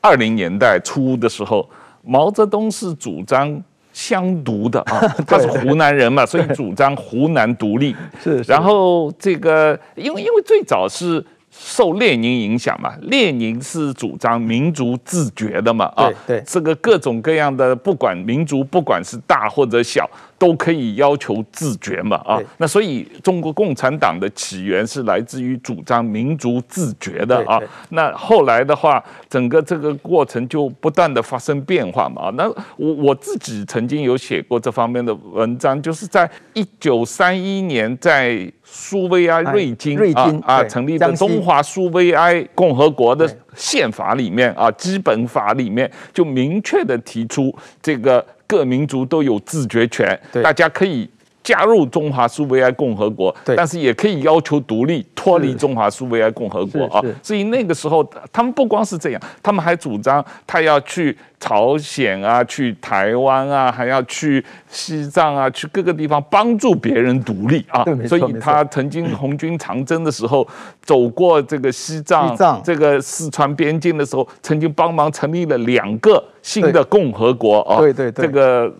[0.01, 1.69] 二零年代初的时候，
[2.01, 4.97] 毛泽东是主张湘独的啊，
[5.27, 7.95] 他是湖南人嘛，所以主张湖南独立。
[8.19, 11.23] 是，然后这个因为因为最早是。
[11.51, 20.09] 受列宁影响嘛，列宁是主张民族自觉的嘛，啊，对，这个各种各样的，不管民族，不管是大或者小。
[20.41, 27.61] 都可以要求自觉嘛啊，那所以中国共产党的起源是来自于主张民族自觉的啊。
[27.89, 32.33] 那后来的话，整个这个过程就不断的发生变化嘛啊。
[32.35, 48.25] 那我我自己曾经有写过这方面的文章，就是在一九三一年在苏维埃瑞金啊啊成立的中华苏维埃共和国的宪法里面啊，基本法里面就明确的提出这个。
[48.51, 51.09] 各民族都有自决权，大家可以
[51.43, 57.01] 加入中华苏维埃共和国，但是也可以要求独立，脱离中华苏维埃共和国啊。
[57.23, 67.83] 所以那个时候，他们不光是这样，他们还主张他要去朝鲜啊，去台湾啊，还要去西藏啊，去各个地方帮助别人独立啊。
[68.07, 70.47] 所以他曾经红军长征的时候，
[70.83, 76.23] 走过这个西藏、这个四川边境的时候，曾经帮忙成立了两个。
[76.43, 78.73] 新的共和国啊，对对对，这个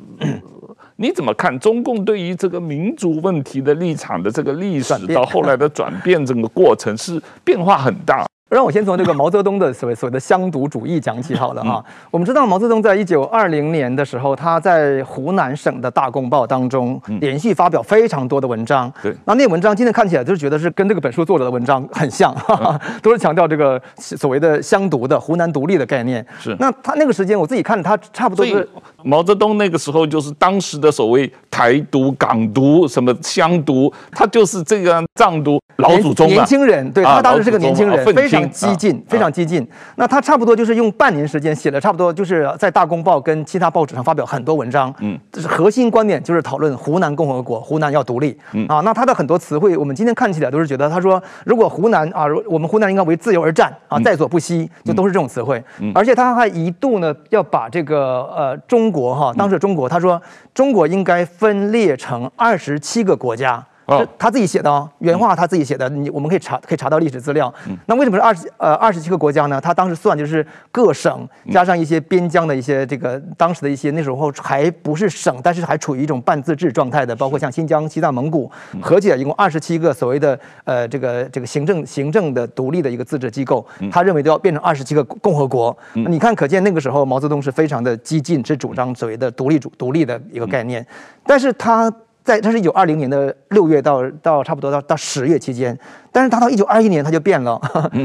[1.01, 8.23] 你怎么看中共对于这个民族问题的立场的这个历史 到后来的转变，整个过程是变化很大。
[8.51, 11.83] 让我先从这个 毛泽东的所谓所谓的湘独主义讲起好了哈。
[12.11, 18.91] 我们知道毛泽东在一九二零年的时候，他在湖南省的大公报当中连续发表非常多的文章。
[19.01, 26.25] 对，那那文章今天看起来就是觉得是跟这个本书作者的文章很像，哈哈，都是强调这个 所谓的湘独的湖南独立的概念。
[26.39, 26.55] 是。
[26.59, 28.67] 那他那个时间我自己看他差不多是
[29.03, 38.41] 毛泽东那个时候就是当时的所谓台独、港独、什么湘独，他就是这个藏独老祖宗年轻人，对他当时是个年轻人，非常。
[38.49, 39.65] 激进，非常激进。
[39.95, 44.93] 那他差不多就是用半年时间写了差不多，就是在大公报跟其他报纸上发表很多文章。
[44.99, 48.35] 嗯，核心观点，就是讨论湖南共和国，湖南要独立。
[48.53, 55.63] 嗯啊，那他的很多词汇，我们今天看起来都是觉得，他说如果湖南啊，我们湖南应该为自由而战啊，在所不惜，就都是这种词汇。
[55.79, 60.21] 嗯，而且他还一度呢要把这个呃中国哈，当时中国他说
[60.53, 63.63] 中国应该分裂成二十七个国家。
[63.99, 67.53] 是他自己写的哦，原话他自己写的，你我们可以查可以查到历史资料。
[67.85, 69.59] 那为什么是二十呃二十七个国家呢？
[69.59, 78.49] 他当时算就是各省加上一些边疆的一些这个当时的一些那时候还不是省，但是还处于一种半自治状态的，包括像新疆、西藏、蒙古，
[78.81, 85.75] 合起来一共二十七个所谓的呃这个这个行政行政的独立的一个自治机构，他认为都要变成二十七个共和国。
[85.93, 90.85] 你看，可见那个时候毛泽东是非常的激进，是主张所谓的独立主独立的一个概念，
[91.25, 91.91] 但是他。
[92.23, 95.77] 在他是一九二零年的六月到到差不多到到十月期间。
[96.11, 97.59] 但是他到一九二一年他就变了，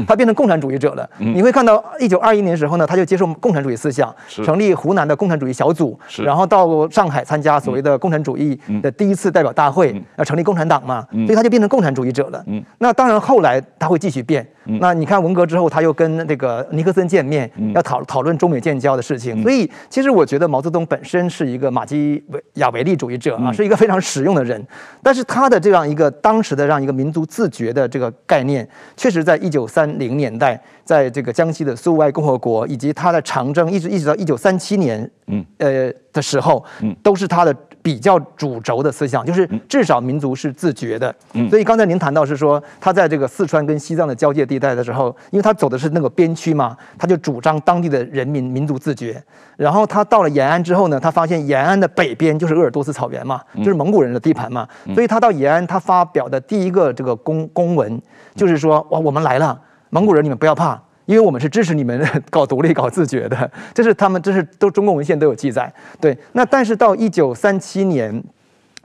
[0.07, 1.07] 他变成共产主义者了。
[1.17, 12.41] 你会看到一九二一年时候呢，他就接受共产主义思想，成立湖南的共产主义小组，然后到上海参加所谓的共产主义的第一次代表大会，要成立共产党嘛，所以他就变成共产主义者了。
[12.77, 14.47] 那当然后来他会继续变。
[14.79, 19.41] 那你看文革之后，他又跟那个尼克森见面，要讨讨论中美建交的事情。
[19.41, 22.21] 所以其实我觉得毛泽东本身是一个马基
[22.55, 24.65] 亚维利主义者啊，是一个非常实用的人。
[25.01, 27.85] 但是他的这样一个当时的这样一个民族自觉的。
[27.97, 41.13] 这个概念确实在一九三零年代，在这个江西的苏维埃共和国，以及他的长征，一直一直到一九三七年，嗯，呃的时候，嗯，都是他的比较主轴的思想，就是至少民族是自觉的。
[41.33, 49.23] 嗯，所以刚才您谈到是说，他在这个四川跟西藏的交界地带的时候，因为他走的是那个边区嘛，他就主张当地的人民民族自觉。
[49.55, 58.01] 然后他到了延安之后呢，他发现延安的北边就是鄂尔多斯草原嘛，就是蒙古人的地盘嘛，所以他到延安，他发表的第一个这个公公文
[58.35, 65.73] 就是说，哇，我们来了，蒙古人你们不要怕，因为我们是支持你们 搞独立、搞自觉的，这是他们这是都中共文献都有记载。
[65.99, 68.23] 对，那但是到一九三七年。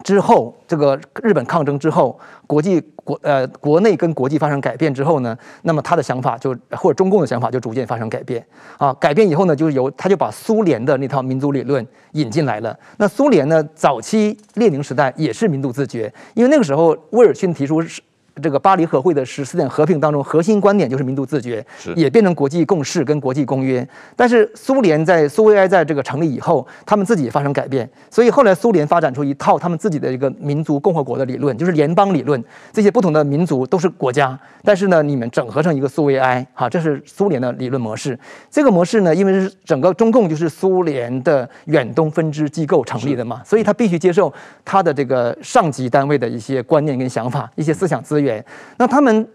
[0.02, 8.44] 之后，这个日本抗争之后，国际国呃国内跟国际发生改变之后呢，那么他的想法就或者中共的想法就逐渐发生改变
[8.78, 8.92] 啊。
[8.94, 12.76] 改变以后呢，就是由他就把苏联的那套民族理论引进来了。
[12.96, 18.02] 那苏联呢，早期列宁时代也是民族自觉，因为那个时候威尔逊提出是
[18.40, 21.64] 这个巴黎和会的十四点和平当中，核心观点就是民族自觉，
[21.94, 23.86] 也变成国际共识跟国际公约。
[24.16, 32.42] 但是苏联在苏维埃在这个成立以后，他们自己也发生改变，所以后来苏联发展出一套他们自己的一个民族共和国的理论，就是联邦理论。
[32.72, 38.18] 这些不同的民族都是国家，但是呢，你们整合成一个苏维埃，哈，这是苏联的理论模式。
[38.50, 44.32] 这个模式呢，因为是整个中共就是苏联的远东分支机构成立的嘛，所以他必须接受
[44.64, 48.21] 他的这个上级单位的一些观念跟想法，一些思想资源。
[48.76, 49.28] 那他们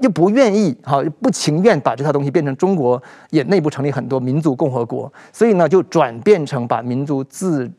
[0.00, 7.70] 又不愿意哈，不情愿把这套东西变成中国也内部成立很多民族共和国，所以呢就转变成把民族自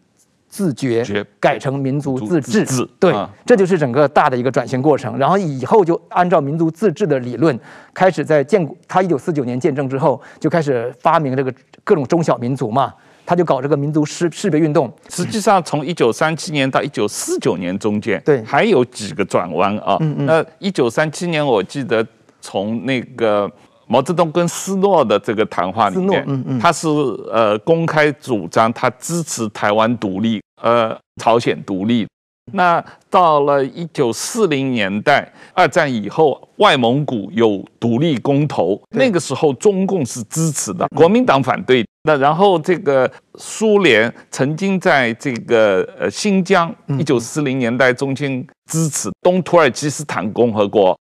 [0.50, 1.06] 自觉
[1.40, 2.88] 改成民族自治。
[3.00, 3.14] 对，
[3.46, 5.18] 这就是整个大的一个转型过程。
[5.18, 7.60] 然后以后就按照民族自治的理论，
[7.94, 12.94] 开始在建国，他一九四九年建政之后就开始发明这个各种中小民族嘛。
[13.28, 14.90] 他就搞这个民族识识别运动。
[15.10, 19.98] 实际上，从一九三七年到一九四九年中间，对，还有几个转弯啊。
[20.00, 20.26] 嗯嗯。
[20.26, 22.08] 那一九三七年，我记得
[22.40, 23.52] 从那个
[23.86, 26.88] 毛泽东跟斯诺的这个谈话里面，嗯嗯，他是
[27.30, 32.08] 呃公开主张他支持台湾独立，呃，朝鲜独立。
[32.54, 41.86] 那到了一九四零年代，二战以后，外蒙古有独立公投，那个时候中共是支持的，国民党反对。
[42.08, 50.98] 那然后这个苏联曾经在这个呃新疆，一九四零年代中间支持东土耳其斯坦共和国，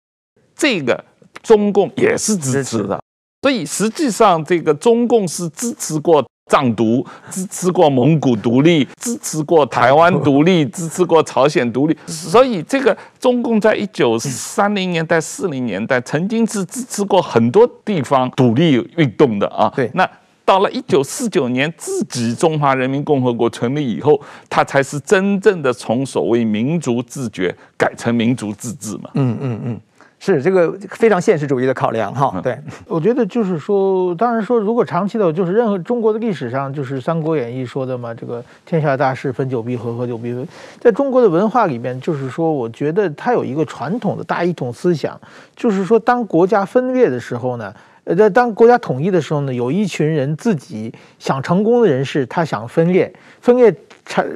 [0.56, 1.04] 这个
[1.42, 2.98] 中共也是支持的。
[3.42, 6.24] 所以实际上这个中共是支持过。
[6.50, 19.72] 藏独支持过蒙古独立，支持过台湾独立， 支持过朝鲜独立，所以这个中共在一九三零年代、四零年代曾经是支持过很多地方独立运动的啊。
[19.74, 20.06] 对，那
[20.44, 29.10] 到了一九四九年自己中华人民共和国成立以后，他才是真正的从所谓民族自觉改成民族自治嘛。
[29.14, 29.80] 嗯嗯嗯。
[30.20, 40.48] 是这个非常现实主义的考量哈，对，我觉得就是说，当然说，如果长期的，就是任何中国的历史上，就是《三国演义》说的嘛，这个天下大势，分久必合，合久必分。
[40.80, 45.20] 在中国的文化里面，就是说，我觉得它有一个传统的大一统思想，
[45.54, 47.70] 就是说，当国家分裂的时候呢。
[48.04, 54.26] 呃，在当国家统一的时候呢，有一群人自己想成功的人士，他想分裂，分裂产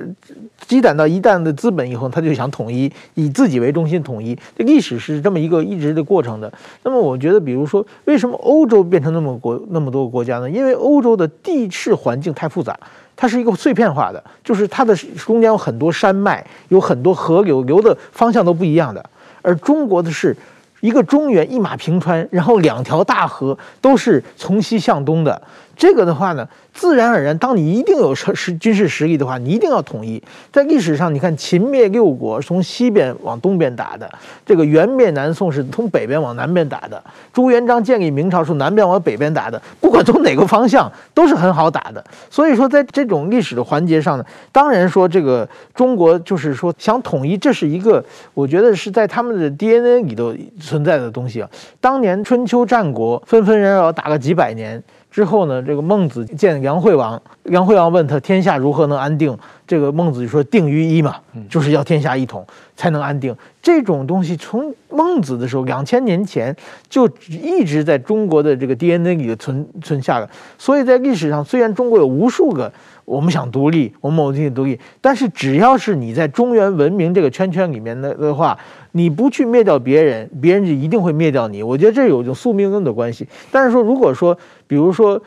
[0.66, 4.34] 积攒到一旦的资本以后，他就想统一，以自己为中心统一。
[4.56, 6.50] 这历史是这么一个一直的过程的。
[6.82, 10.48] 那么，我觉得，比如说，为什么欧洲变成那么国那么多个国家呢？
[10.48, 12.74] 因为欧洲的地势环境太复杂，
[13.14, 19.04] 它是一个碎片化的，就是它的中间有很多山脉，有很多河流，流的方向都不一样的。
[19.42, 20.34] 而中国的是。
[20.80, 25.42] 一个中原一马平川，然后两条大河都是从西向东的。
[25.78, 30.20] 这个的话呢，自然而然，当你一定有实实军事实力的话，你一定要统一。
[30.52, 34.04] 在历史上，你看秦灭六国，从西边往东边打的；
[34.44, 37.00] 这个元灭南宋是从北边往南边打的；
[37.32, 39.62] 朱元璋建立明朝是南边往北边打的。
[39.80, 42.04] 不管从哪个方向，都是很好打的。
[42.28, 51.48] 所以说，在这种历史的环节上呢，当然说这个中国就是说想统一，这是一个我觉得是在他们的 DNA 里头存在的东西啊。
[51.80, 54.82] 当年春秋战国纷纷扰扰打个几百年。
[55.10, 59.36] 之后呢，这个孟子见杨惠王，杨惠王问他天下如何能安定？
[59.66, 61.16] 这个孟子就说定于一嘛，
[61.48, 63.34] 就是要天下一统才能安定。
[63.60, 66.54] 这种东西从孟子的时候，两千年前
[66.88, 70.30] 就一直在中国的这个 DNA 里存存下了。
[70.56, 72.72] 所以在历史上，虽然中国有无数个
[73.08, 78.56] 我们想独立，我们某些独立，但是只要是你在中原文明这个圈圈里面的的话，
[78.92, 81.62] 你不去灭掉别人，别人就一定会灭掉你。
[81.62, 83.26] 我觉得这有一种宿命论的关系。
[83.50, 85.18] 但是说，如果说，比如说，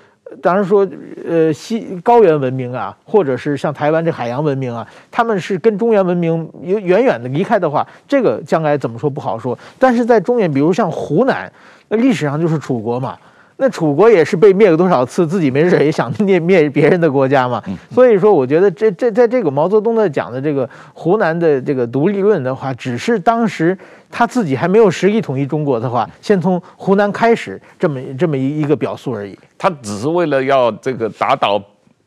[0.43, 0.87] 当然说，
[1.27, 9.57] 呃，西高原文明啊，或者是像台湾这海洋文明啊，他们是跟中原文明远远的离开的话，这个将来怎么说不好说。
[9.79, 11.51] 但是在中原，比如像湖南，
[11.89, 13.17] 那历史上就是楚国嘛。
[13.57, 17.61] 那楚国也是被灭了多少次，自己没事也想灭灭别人的国家嘛。
[17.91, 23.77] 所以说，我觉得这这在这个毛泽东的讲的这个湖南的这个独立论的话，只是当时
[24.09, 29.37] 他自己还没有实力统一中国的话，先从湖南开始这么这么一一个表述而已。
[29.57, 31.61] 他只是为了要这个打倒。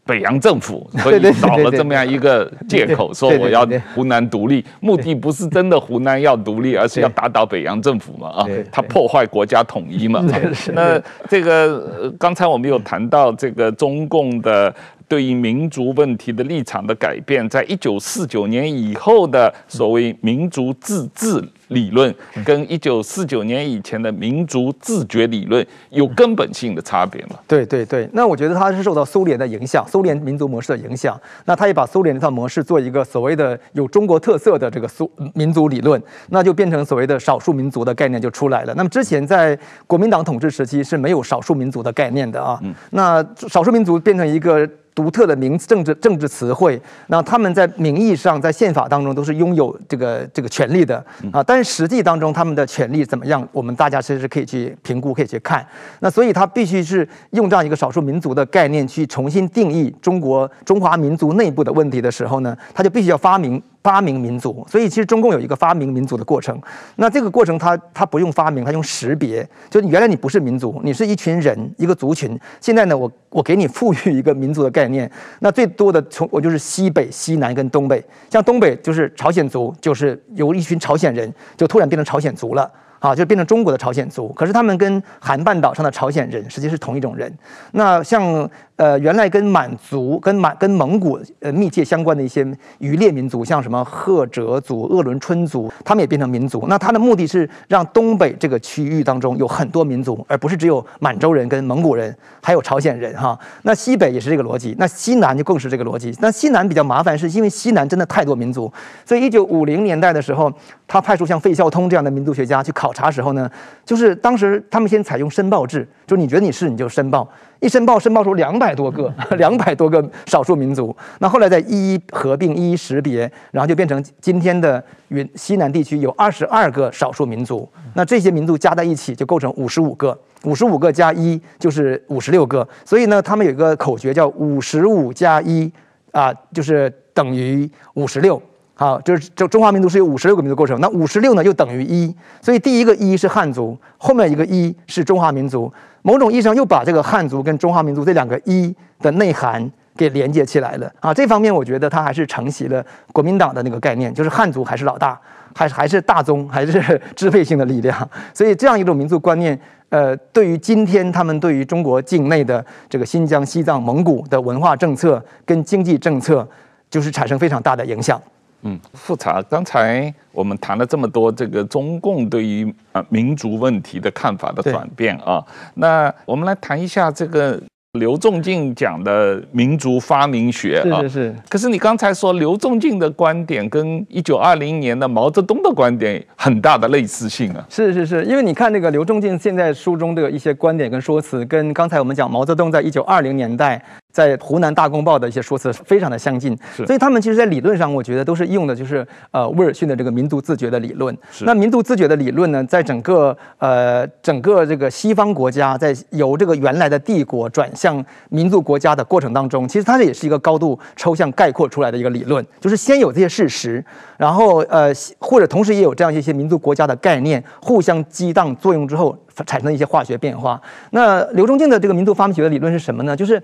[0.07, 10.25] 北洋政府， 所以找了这么样一个借口，说我要湖南独立，目的不是真的湖南要独立，而是要打倒北洋政府嘛啊，他破坏国家统一嘛。
[10.73, 14.75] 那这个刚才我们有谈到这个中共的。
[15.15, 22.13] 对于民族问题的立场的改变，在一九四九年以后的所谓民族自治理论，
[22.45, 27.39] 跟一九四九年以前的民族自觉理论有根本性的差别吗？
[27.47, 31.17] 对对对，那我觉得它是受到苏联的影响，苏联民族模式的影响。
[31.45, 38.75] 那他也把苏联这套模式做一个所谓的有中国特色的这个苏民族理论，那就变成所谓的少数民族的概念就出来了。
[38.75, 42.61] 那么之前在国民党统治时期是没有少数民族的概念的啊，
[42.91, 44.69] 那少数民族变成一个。
[44.95, 55.67] 独特的名政治政治词汇，那他们在名义上在宪法当中都是拥有这个这个权利的啊，但是实际当中他们的权利怎么样，我们大家其实是可以去评估，可以去看。
[56.01, 63.61] 那所以他必须是用这样一个少数民族的概念去重新定义中国中华民族内部的问题的时候呢，他就必须要发明。
[63.85, 66.59] 发明民族，所以其实中共有一个发明民族的过程。
[66.97, 69.47] 那这个过程，它它不用发明，它用识别。
[69.69, 72.37] 就原来你不是民族，你是一群人，一个族群。
[72.63, 75.09] 现在呢，我我给你赋予一个民族的概念。
[75.41, 78.03] 那最多的从我就是西北、西南跟东北。
[78.31, 82.71] 像东北就是朝鲜族，就是有一群朝鲜人，就突然变成朝鲜族了。
[83.05, 87.31] 啊，就变成中国的朝鲜族，可是他们跟韩半岛上的朝鲜人实际是同一种人。
[87.73, 92.43] 那像呃原来跟满族、跟满、跟蒙古呃密切相关的一些
[92.79, 96.65] 渔猎民族，像什么赫哲族、鄂伦春族，他们也变成民族。
[96.67, 103.39] 那他的目的是让东北这个区域当中有很多民族，而不是只有满洲人跟蒙古人，还有朝鲜人哈。
[103.65, 106.17] 那西北也是这个逻辑，那西南就更是这个逻辑。
[106.21, 108.73] 那西南比较麻烦，是因为西南真的太多民族，
[109.05, 110.51] 所以一九五零年代的时候，
[110.89, 112.94] 他派出像费孝通这样的民族学家去考。
[112.95, 113.51] 查时候呢，
[113.85, 117.29] 就是当时他们先采用申报制，就你觉得你是你就申报，
[117.61, 120.97] 一申报申报出两百多个， 两百多个少数民族。
[121.19, 127.69] 那后来再一一合并，一一识别，然后就变成今天的云西南地区有二十二个少数民族。
[127.95, 132.67] 那这些民族加在一起就构成五十五个，五十五个加一就是五十六个。
[132.85, 135.71] 所以呢，他们有一个口诀叫五十五加一
[136.13, 138.41] 啊，就是等于五十六。
[138.77, 142.13] 好，就是中中华民族是由五十六个民族构成，那五十六呢又等于一，
[142.43, 145.73] 所以第一个一是汉族，后面一个一是中华民族，
[146.03, 151.15] 某种意义上又把这个汉族跟中华民族这两个一的内涵给连接起来了啊。
[151.15, 155.17] 这方面我觉得他还是承袭了国民党的那个概念，就是汉族还是老大，
[155.55, 157.97] 还是还是大宗，还是 支配性的力量。
[158.33, 159.57] 所以这样一种民族观念，
[159.91, 166.45] 呃，对于今天他们对于中国境内的这个新疆、西藏、蒙古的文化政策跟经济政策，
[166.91, 168.21] 就是产生非常大的影响。
[168.67, 175.45] 嗯，复查，刚才我们谈了这么多，这个中共对于啊民族问题的看法的转变啊，
[175.75, 177.61] 那我们来谈一下这个
[177.93, 181.03] 刘仲敬讲的民族发明学啊。
[181.03, 181.37] 是是是。
[181.49, 187.65] 可是你刚才说刘仲敬的观点跟一九二零年的毛泽东的观点很大的类似性啊。
[187.69, 193.81] 是是是，因为你看那个刘仲敬现在书中的一些观点跟说辞，跟刚才我们讲毛泽东在一九二零年代。
[194.15, 196.57] 在湖南大公报的一些说辞非常的相近，
[196.87, 201.15] 所以他们其实，在理论上，我觉得都是用的就是呃威尔逊的这个民族自觉的理论。
[201.41, 213.85] 那民族自觉的理论呢，在整个呃整个这个西方国家在由这个原来的帝国转向民族国家的过程当中，其实它也是一个高度抽象概括出来的一个理论，就是先有这些事实，
[214.17, 220.63] 然后呃或者同时也有这样一些民族国家的概念互相激荡作用之后产生一些化学变化。
[220.91, 223.17] 那刘仲敬的这个民族发明学的理论是什么呢？
[223.17, 223.43] 就是。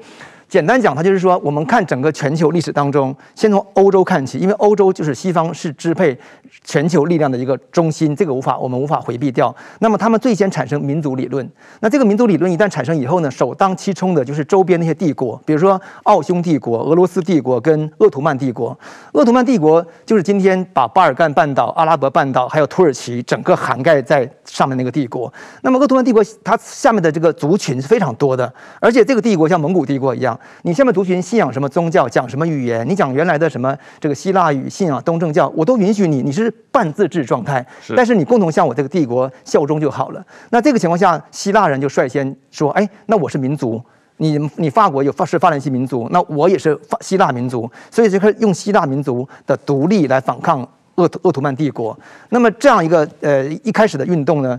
[0.51, 6.19] 简单讲，它就是说，我们看整个全球历史当中，先从欧洲看起，因为欧洲就是西方是支配
[6.65, 9.55] 全球力量的一个中心，这个无法我们无法回避掉。
[9.79, 11.49] 那么他们最先产生民族理论，
[11.79, 18.77] 那这个民族理论一旦产生以后呢，首当其冲的就是周边那些帝国，比如说奥匈帝国、俄罗斯帝国跟鄂图曼帝国。
[19.13, 25.33] 鄂图曼帝国就是今天把巴尔干半岛、阿拉伯半岛还有土耳其整个涵盖在上面那个帝国。
[25.63, 30.37] 那么鄂图曼帝国它下面的这个族群是非常多的，而且这个帝国像蒙古帝国一样。
[30.63, 32.89] 你下面族群信仰什么宗教，讲什么语言？
[32.89, 36.23] 你讲原来的什么这个希腊语信仰东正教，我都允许你。
[36.23, 37.65] 你是半自治状态，
[37.97, 40.25] 但是你共同向我这个帝国效忠就好了。
[40.51, 43.83] 那这个情况下，希腊人就率先说：“哎，那我是民族，
[44.19, 50.61] 你你法国有法是法兰西民族，那我也是法希腊民族，所以就开始用希腊民族的独立来反抗
[50.97, 51.99] 鄂鄂图曼帝国。
[52.29, 54.59] 那么这样一个呃一开始的运动呢？”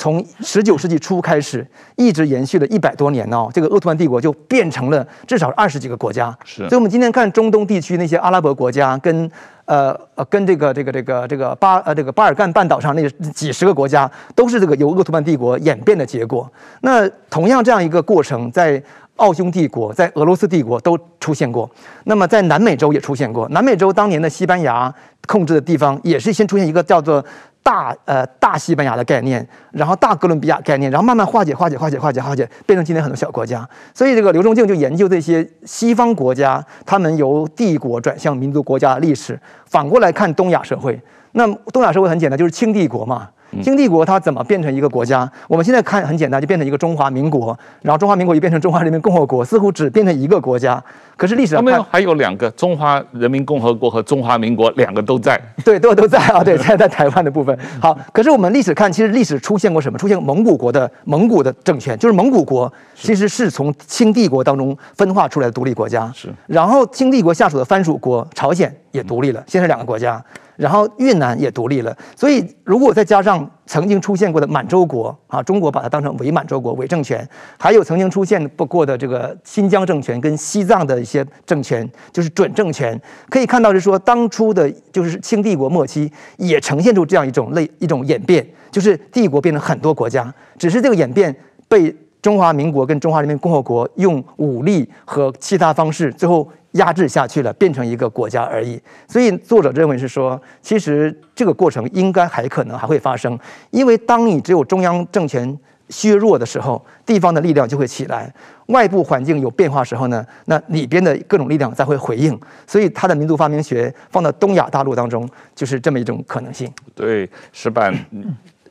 [0.00, 6.34] 从十九世纪初开始，一直延续了一百多年哦，这个鄂图曼帝国就变成了至少二十几个国家。
[6.42, 9.30] 是，所以我们今天看中东地区那些阿拉伯国家，跟
[9.66, 16.50] 呃呃跟这个这个这个这个巴呃这个巴尔干半岛上那几十个国家，都是这个由鄂图曼帝国演变的结果。
[16.80, 18.82] 那同样这样一个过程，在
[19.20, 21.70] 奥匈帝国、在俄罗斯帝国都出现过。
[22.04, 23.46] 那么在南美洲也出现过。
[23.50, 24.92] 南美洲当年的西班牙
[25.26, 27.22] 控制的地方，也是先出现一个叫做
[27.62, 33.68] 大呃大西班牙的概念，然后大哥伦比亚概念，然后慢慢化解、化解、化解、化解、化解，变成今天很多小国家。
[33.92, 40.98] 所以这个刘仲敬就研究这些西方国家，他们由帝国转向民族国家的历史，反过来看东亚社会。
[41.32, 43.28] 那东亚社会很简单，就是清帝国嘛。
[43.62, 45.30] 清帝国它怎么变成一个国家？
[45.48, 50.82] 我们现在看很简单，就变成一个中华民国，然后中华民国又变成中华人民共和国，似乎只变成一个国家。
[51.16, 55.38] 可是历史上没有，还有两个中华人民共和国和中华民国两个都在。
[55.62, 57.58] 对，都都在啊，对，在在台湾的部分。
[57.80, 59.98] 好，可是我们历史看，其实历史出现过什么？
[59.98, 66.10] 出现蒙古国的蒙古的政权，就是蒙古国其实是从清帝国当中分化出来的独立国家。
[66.14, 70.22] 是，然后清帝国下属的藩属国朝鲜也独立了，现在两个国家。
[70.56, 77.26] 然后越南也独立了，所以如果再加上曾经出现过的满洲国啊，中国把它当成伪满洲国、伪政权，
[77.58, 91.34] 还有曾经出现过的这个新疆政权跟西藏的一些政权，就是准政权，可以看到是说当初的就是清帝国末期也呈现出这样一种类一种演变，就是帝国变成很多国家，只是这个演变
[91.68, 96.48] 被中华民国跟中华人民共和国用武力和其他方式最后。
[96.74, 98.80] 压制下去了，变成一个国家而已。
[99.08, 103.36] 所以作者认为是说，其实这个过程应该还可能还会发生，
[103.70, 105.58] 因为当你只有中央政权
[105.88, 108.32] 削弱的时候，地方的力量就会起来；
[108.66, 112.38] 外部环境有变化时候呢，那里边的各种力量才会回应。
[112.68, 116.72] 所以他的民族发明学放到东亚大陆当中，就是这么一种可能性。
[116.94, 117.92] 对，矢板，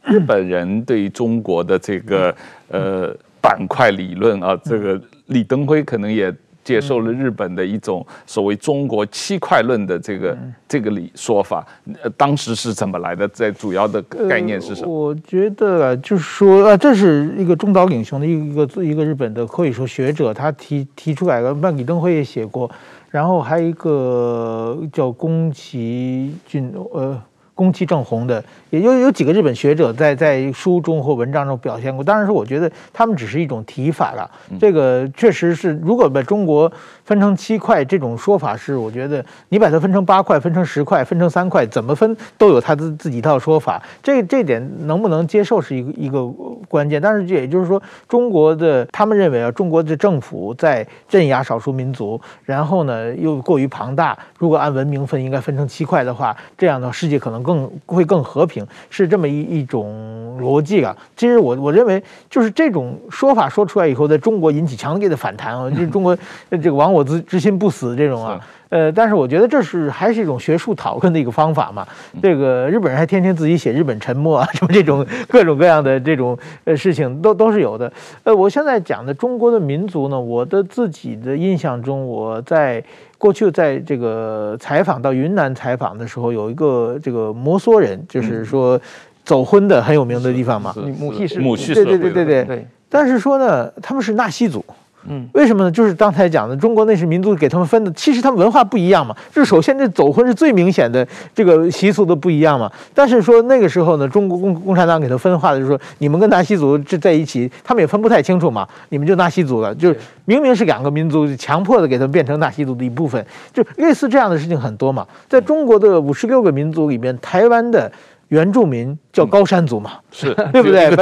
[0.05, 2.33] 日本人对中国的这个
[2.69, 6.33] 呃板块理论啊，这个李登辉可能也。
[6.61, 10.37] 接受了日本的一种所谓“中国七块论”的这个
[10.67, 11.65] 这个理说法，
[12.03, 13.27] 呃，当时是怎么来的？
[13.29, 14.87] 在主要的概念是什么？
[14.87, 21.51] 我觉得啊，就是说啊，这是一个中岛领雄的一个一个日本的可以说学者，他提提出来的。
[21.55, 22.69] 那李登辉也写过，
[23.09, 27.19] 然后还有一个叫宫崎骏，呃。
[27.59, 32.01] 宫崎正弘的，也有有几个日本学者在在书中或文章中表现过。
[32.01, 34.31] 当然是我觉得他们只是一种提法了。
[34.57, 36.71] 这个确实是，如果把中国
[37.09, 43.81] 分成七块，这种说法是，我觉得你把它分成八块、分成十块、分成三块，怎么分都有他自自己一套说法。
[44.03, 46.27] 这这点能不能接受是一个一个
[46.67, 47.01] 关键。
[47.01, 54.15] 但是这也就是说，中国的他们认为啊，中国的政府在镇压少数民族，然后呢又过于庞大。
[54.37, 57.39] 如果按文明分，应该分成七块的话，这样的世界可能。
[57.41, 60.95] 更会更和平，是这么一一种逻辑啊。
[61.15, 65.67] 其实我我认为，就是这种说法说出来以后，在中国引起强烈的反弹啊。
[65.69, 66.15] 就是中国
[66.51, 68.39] 这个亡我之之心不死这种啊，
[68.69, 71.87] 呃，但是我觉得这是还是一种学术讨论的一个方法嘛。
[72.21, 77.91] 这个日本人还天天自己写日本沉没啊，什么这种各种各样的这种呃事情都都是有的。
[78.23, 82.83] 呃，我现在讲的中国的民族呢，我的自己的印象中，我在。
[83.19, 88.79] 过去在这个采访到云南采访的时候，有一个这个摩梭人，就是说
[89.25, 92.67] 走婚的很有名的地方嘛，母系氏，母系氏，对对对对对。
[92.87, 94.63] 但是说呢，他们是纳西族。
[95.07, 95.71] 嗯，为什么呢？
[95.71, 99.15] 就是刚才讲的，中国那是民族给他们分的，其实他们文化不一样嘛。
[99.33, 102.69] 就是首先这走婚是最明显的，这个习俗的不一样嘛。
[102.93, 115.07] 但是说那个时候呢，中国共共产党给他分化的就是说，你们跟纳西族这在一起，他们也分不太清楚嘛，你们就纳西族了，就是明明是两个民族，强迫的给他们变成纳西族的一部分，就类似这样的事情很多嘛。
[115.29, 117.89] 在中国的五十六个民族里面，台湾的
[118.27, 120.93] 原住民叫高山族嘛，是 对不对？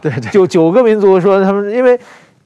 [0.00, 2.00] 对九九个民族说他们因为。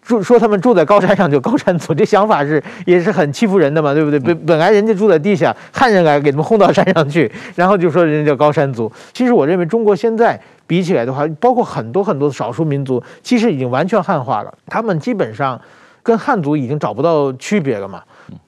[0.06, 4.20] 住说他们住在高山上就高山族，这想法是也是很欺负人的嘛，对不对？
[4.20, 8.90] 本本来人家住在地下，汉人来给他们轰到山上去，然后就说人家叫高山族。
[9.12, 15.60] 其实我认为中国现在比起来的话，包括很多很多的少数民族，其实已经完全汉化了，他们基本上
[16.04, 18.00] 跟汉族已经找不到区别了嘛。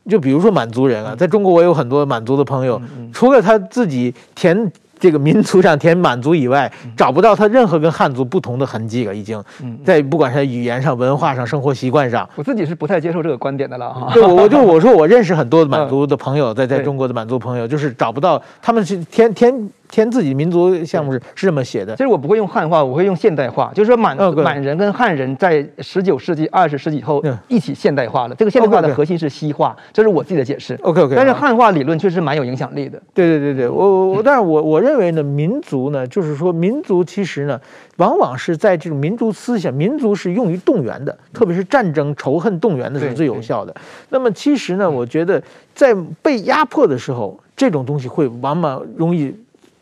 [0.09, 2.81] 就比如说满族人啊，在中国我有很多满族的朋友，
[3.13, 4.71] 除了他自己填。
[4.99, 9.15] 这个民族上填满族以外，找不到他任何跟汉族不同的痕迹了。
[9.15, 9.43] 已经
[9.85, 14.11] 在不管是语言上、文化上、生活习惯上，我自己是不太接受这个观点的了 哈。
[14.13, 19.71] 对，我我就我说我认识很多满族的朋友，在在中国的满族朋友，就是找不到他们是填填。
[19.91, 28.35] 填自己民族项目是是这么写的，其实我不会用汉化，我会用现代化，就是说满满人跟汉人在十九世纪、二十世纪以后一起现代化了。
[28.35, 30.79] 这个现代化的核心是西化，这是我自己的解释。
[30.83, 31.15] OK OK。
[31.17, 33.01] 但是汉化理论确实蛮有影响力的。
[33.15, 37.61] 对对对对，我我但是我我认为呢，民族呢，就是说民族其实呢，
[37.97, 43.75] 往往是在这种民族思想，民族是用于动员的，特别是战争、仇恨动员的时候最有效的。
[44.11, 45.43] 那么其实呢，我觉得
[45.75, 49.35] 在被压迫的时候，这种东西会往往容易。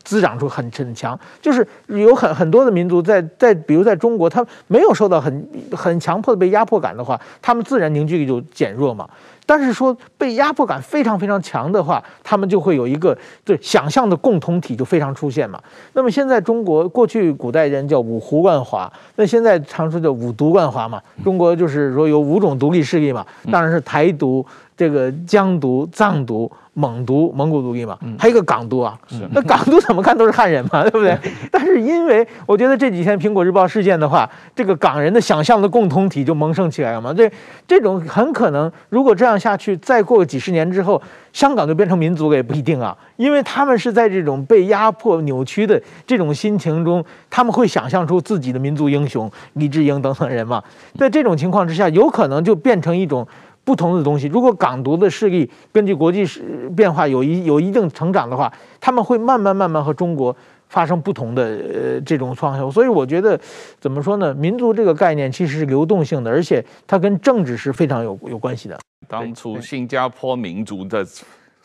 [0.07, 9.05] 滋长出很很强，就是有很很多的民族在在，比如在中国，他没有受到很很强迫的被压迫感的话，他们自然凝聚力就减弱嘛。
[9.47, 15.59] 但是说被压迫感非常非常强的话，他们就会有一个对想象的共同体就非常出现嘛。
[15.93, 21.01] 那么现在中国过去古代人叫五胡乱华，那现在常说叫五毒乱华嘛。
[21.23, 24.45] 中国就是说有五种独立势力嘛，当然是台独、
[24.75, 26.51] 这个疆独、藏独。
[26.79, 28.95] 蒙独，蒙古独立嘛，还有一个港独啊，
[29.31, 31.17] 那港独怎么看都是汉人嘛， 对不对？
[31.51, 37.11] 但是因为我觉得这几天苹果日报事件的话，这个港人的想象的共同体就萌生起来了嘛。
[37.11, 37.27] 这
[37.67, 41.01] 这种很可能，如果这样下去，再过几十年之后，
[41.33, 50.63] 香港就变成民族了也不一定啊，因为他们是在这种被压迫扭曲的这种心情中，他们会想象出自己的民族英雄李志英等等人嘛。
[50.97, 53.27] 在这种情况之下，有可能就变成一种。
[53.67, 56.25] 不同的东西，如果港独的势力根据国际
[56.73, 58.49] 变化有一有一定成长的话，
[58.79, 60.33] 他们会慢慢慢慢和中国
[60.69, 62.71] 发生不同的呃这种创新。
[62.71, 63.37] 所以我觉得
[63.77, 64.33] 怎么说呢？
[64.33, 68.79] 民族这个概念其实是流动性的，而且它跟政治是非常有有关系的。
[69.05, 71.05] 当初新加坡民族的。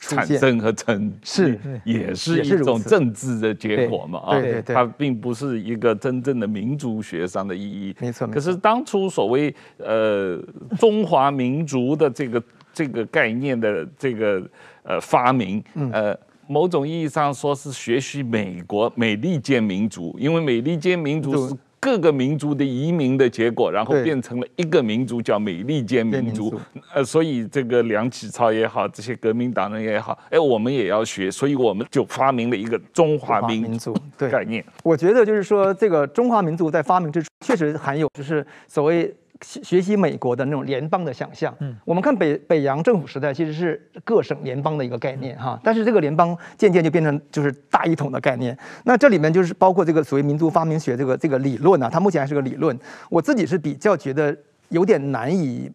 [0.02, 4.18] 产生和成是也是一种政治的结果嘛？
[4.18, 7.94] 啊，对对，它并不是一个真正的民族学上的意义。
[8.00, 8.26] 没错。
[8.26, 10.42] 可是当初所谓呃
[10.76, 12.42] 中华民族的这个
[12.74, 14.42] 这个概念的这个
[14.82, 21.54] 呃发明，呃，某种意义上说是学习美国美利坚民族，因为美利坚民族是。
[21.82, 26.54] 各个民族的移民的结果，然后变成了一个民族，叫美利坚民族。
[26.94, 34.64] 呃，所以这个梁启超也好，这些革命党人也好，哎，我们也要学，所以我们就发明了一个中华民族概念。
[34.84, 39.12] 我觉得就是说，这个中华民族在发明之初，确实含有就是所谓。
[39.42, 48.56] 学习美国的那种联邦的想象，嗯，我们看北北洋政府时代其实是各省联邦的一个概念哈，但是这个联邦渐渐就变成就是大一统的概念。
[48.84, 52.78] 那这里面就是包括这个所谓民族发明学这个这个理论啊，它目前还是个理论。
[53.10, 54.36] 我自己是比较觉得
[54.68, 55.70] 有点难以。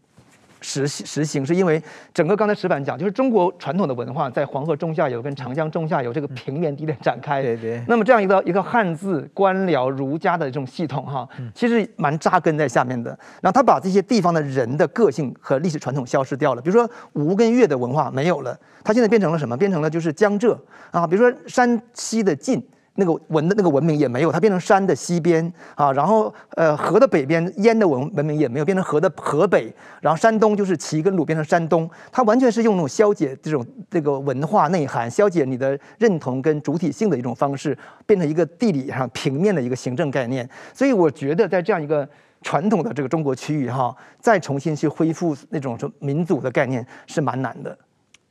[0.67, 1.81] 实实行是因为
[2.13, 7.41] 整个刚才石板讲，就是中国传统的文化在黄河中下游跟长江中下游这个平原地带展开。
[7.41, 7.81] 对对。
[7.87, 13.11] 那么这样一个一个汉字官僚儒家的这种系统哈，其实蛮扎根在下面的。
[13.41, 19.55] 然后他把这些地方的人的个性和历史传统消失掉了，比如说吴跟越的文化没有了，它现在变成了什么？
[19.55, 20.59] 变成了就是江浙
[20.91, 22.61] 啊，比如说山西的晋。
[22.99, 29.71] 那个文的那个文明也没有，它变成山的西边啊，然后呃河的北边燕的文文明也没有，变成河的河北，
[30.01, 37.77] 然后山东就是齐跟鲁变成山东，它完全是用那种消解这种这个文化内涵，消解你的认同跟主体性的一种方式，
[38.07, 40.49] 变成一个地理上平面的一个行政概念。
[40.73, 42.07] 所以我觉得在这样一个
[42.41, 47.77] 传统的这个中国区域哈，再重新去恢复那种说民族的概念是蛮难的。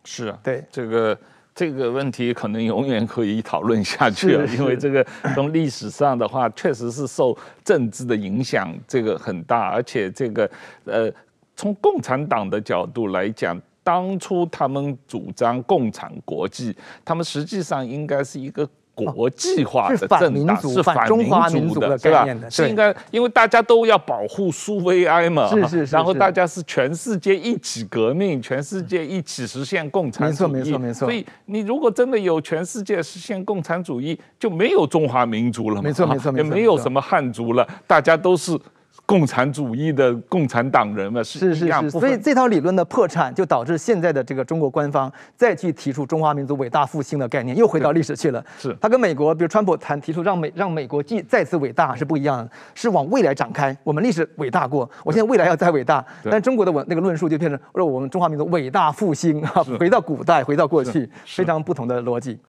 [0.03, 1.17] 是啊，对这个。
[1.57, 5.05] 这个问题可能永远可以讨论下去了，因为这个
[5.35, 10.49] 从历史上的话，确实是受政治的影响，这个很大，而且这个
[10.85, 11.11] 呃，
[11.57, 18.69] 从共产党的角度来讲，当初他们主张共产国际，他们实际上应该是一个。
[19.05, 22.26] 国际化的政党是反中华民族的，对吧？
[22.51, 25.94] 是应该，因为大家都要保护苏维埃嘛，是是是。
[25.94, 30.49] 然后大家是全世界一起革命，全世界一起实现共产主义。
[30.49, 31.01] 没错没错没错。
[31.07, 38.59] 所以你如果真的有全世界实现共产主义，就没有中华民族了嘛，没错没错没错，也没有什么汉族了，大家都是。
[39.07, 48.45] 共产主义的共产党人嘛，是是是，所以这套理论的破产，就导致现在的这个中国官方再去提出中华民族伟大复兴的概念，又回到历史去了。
[48.59, 53.77] 是，他跟美国，比如川普谈提出让美让美国继再次伟大是不一样的，是往未来展开。
[53.85, 56.05] 我们历史伟大过，我现在未来要再伟大。
[56.25, 62.37] 但中国的文那个论述就变成，说我们中华民族伟大复兴啊，回到古代，回到过去，非常不同的逻辑。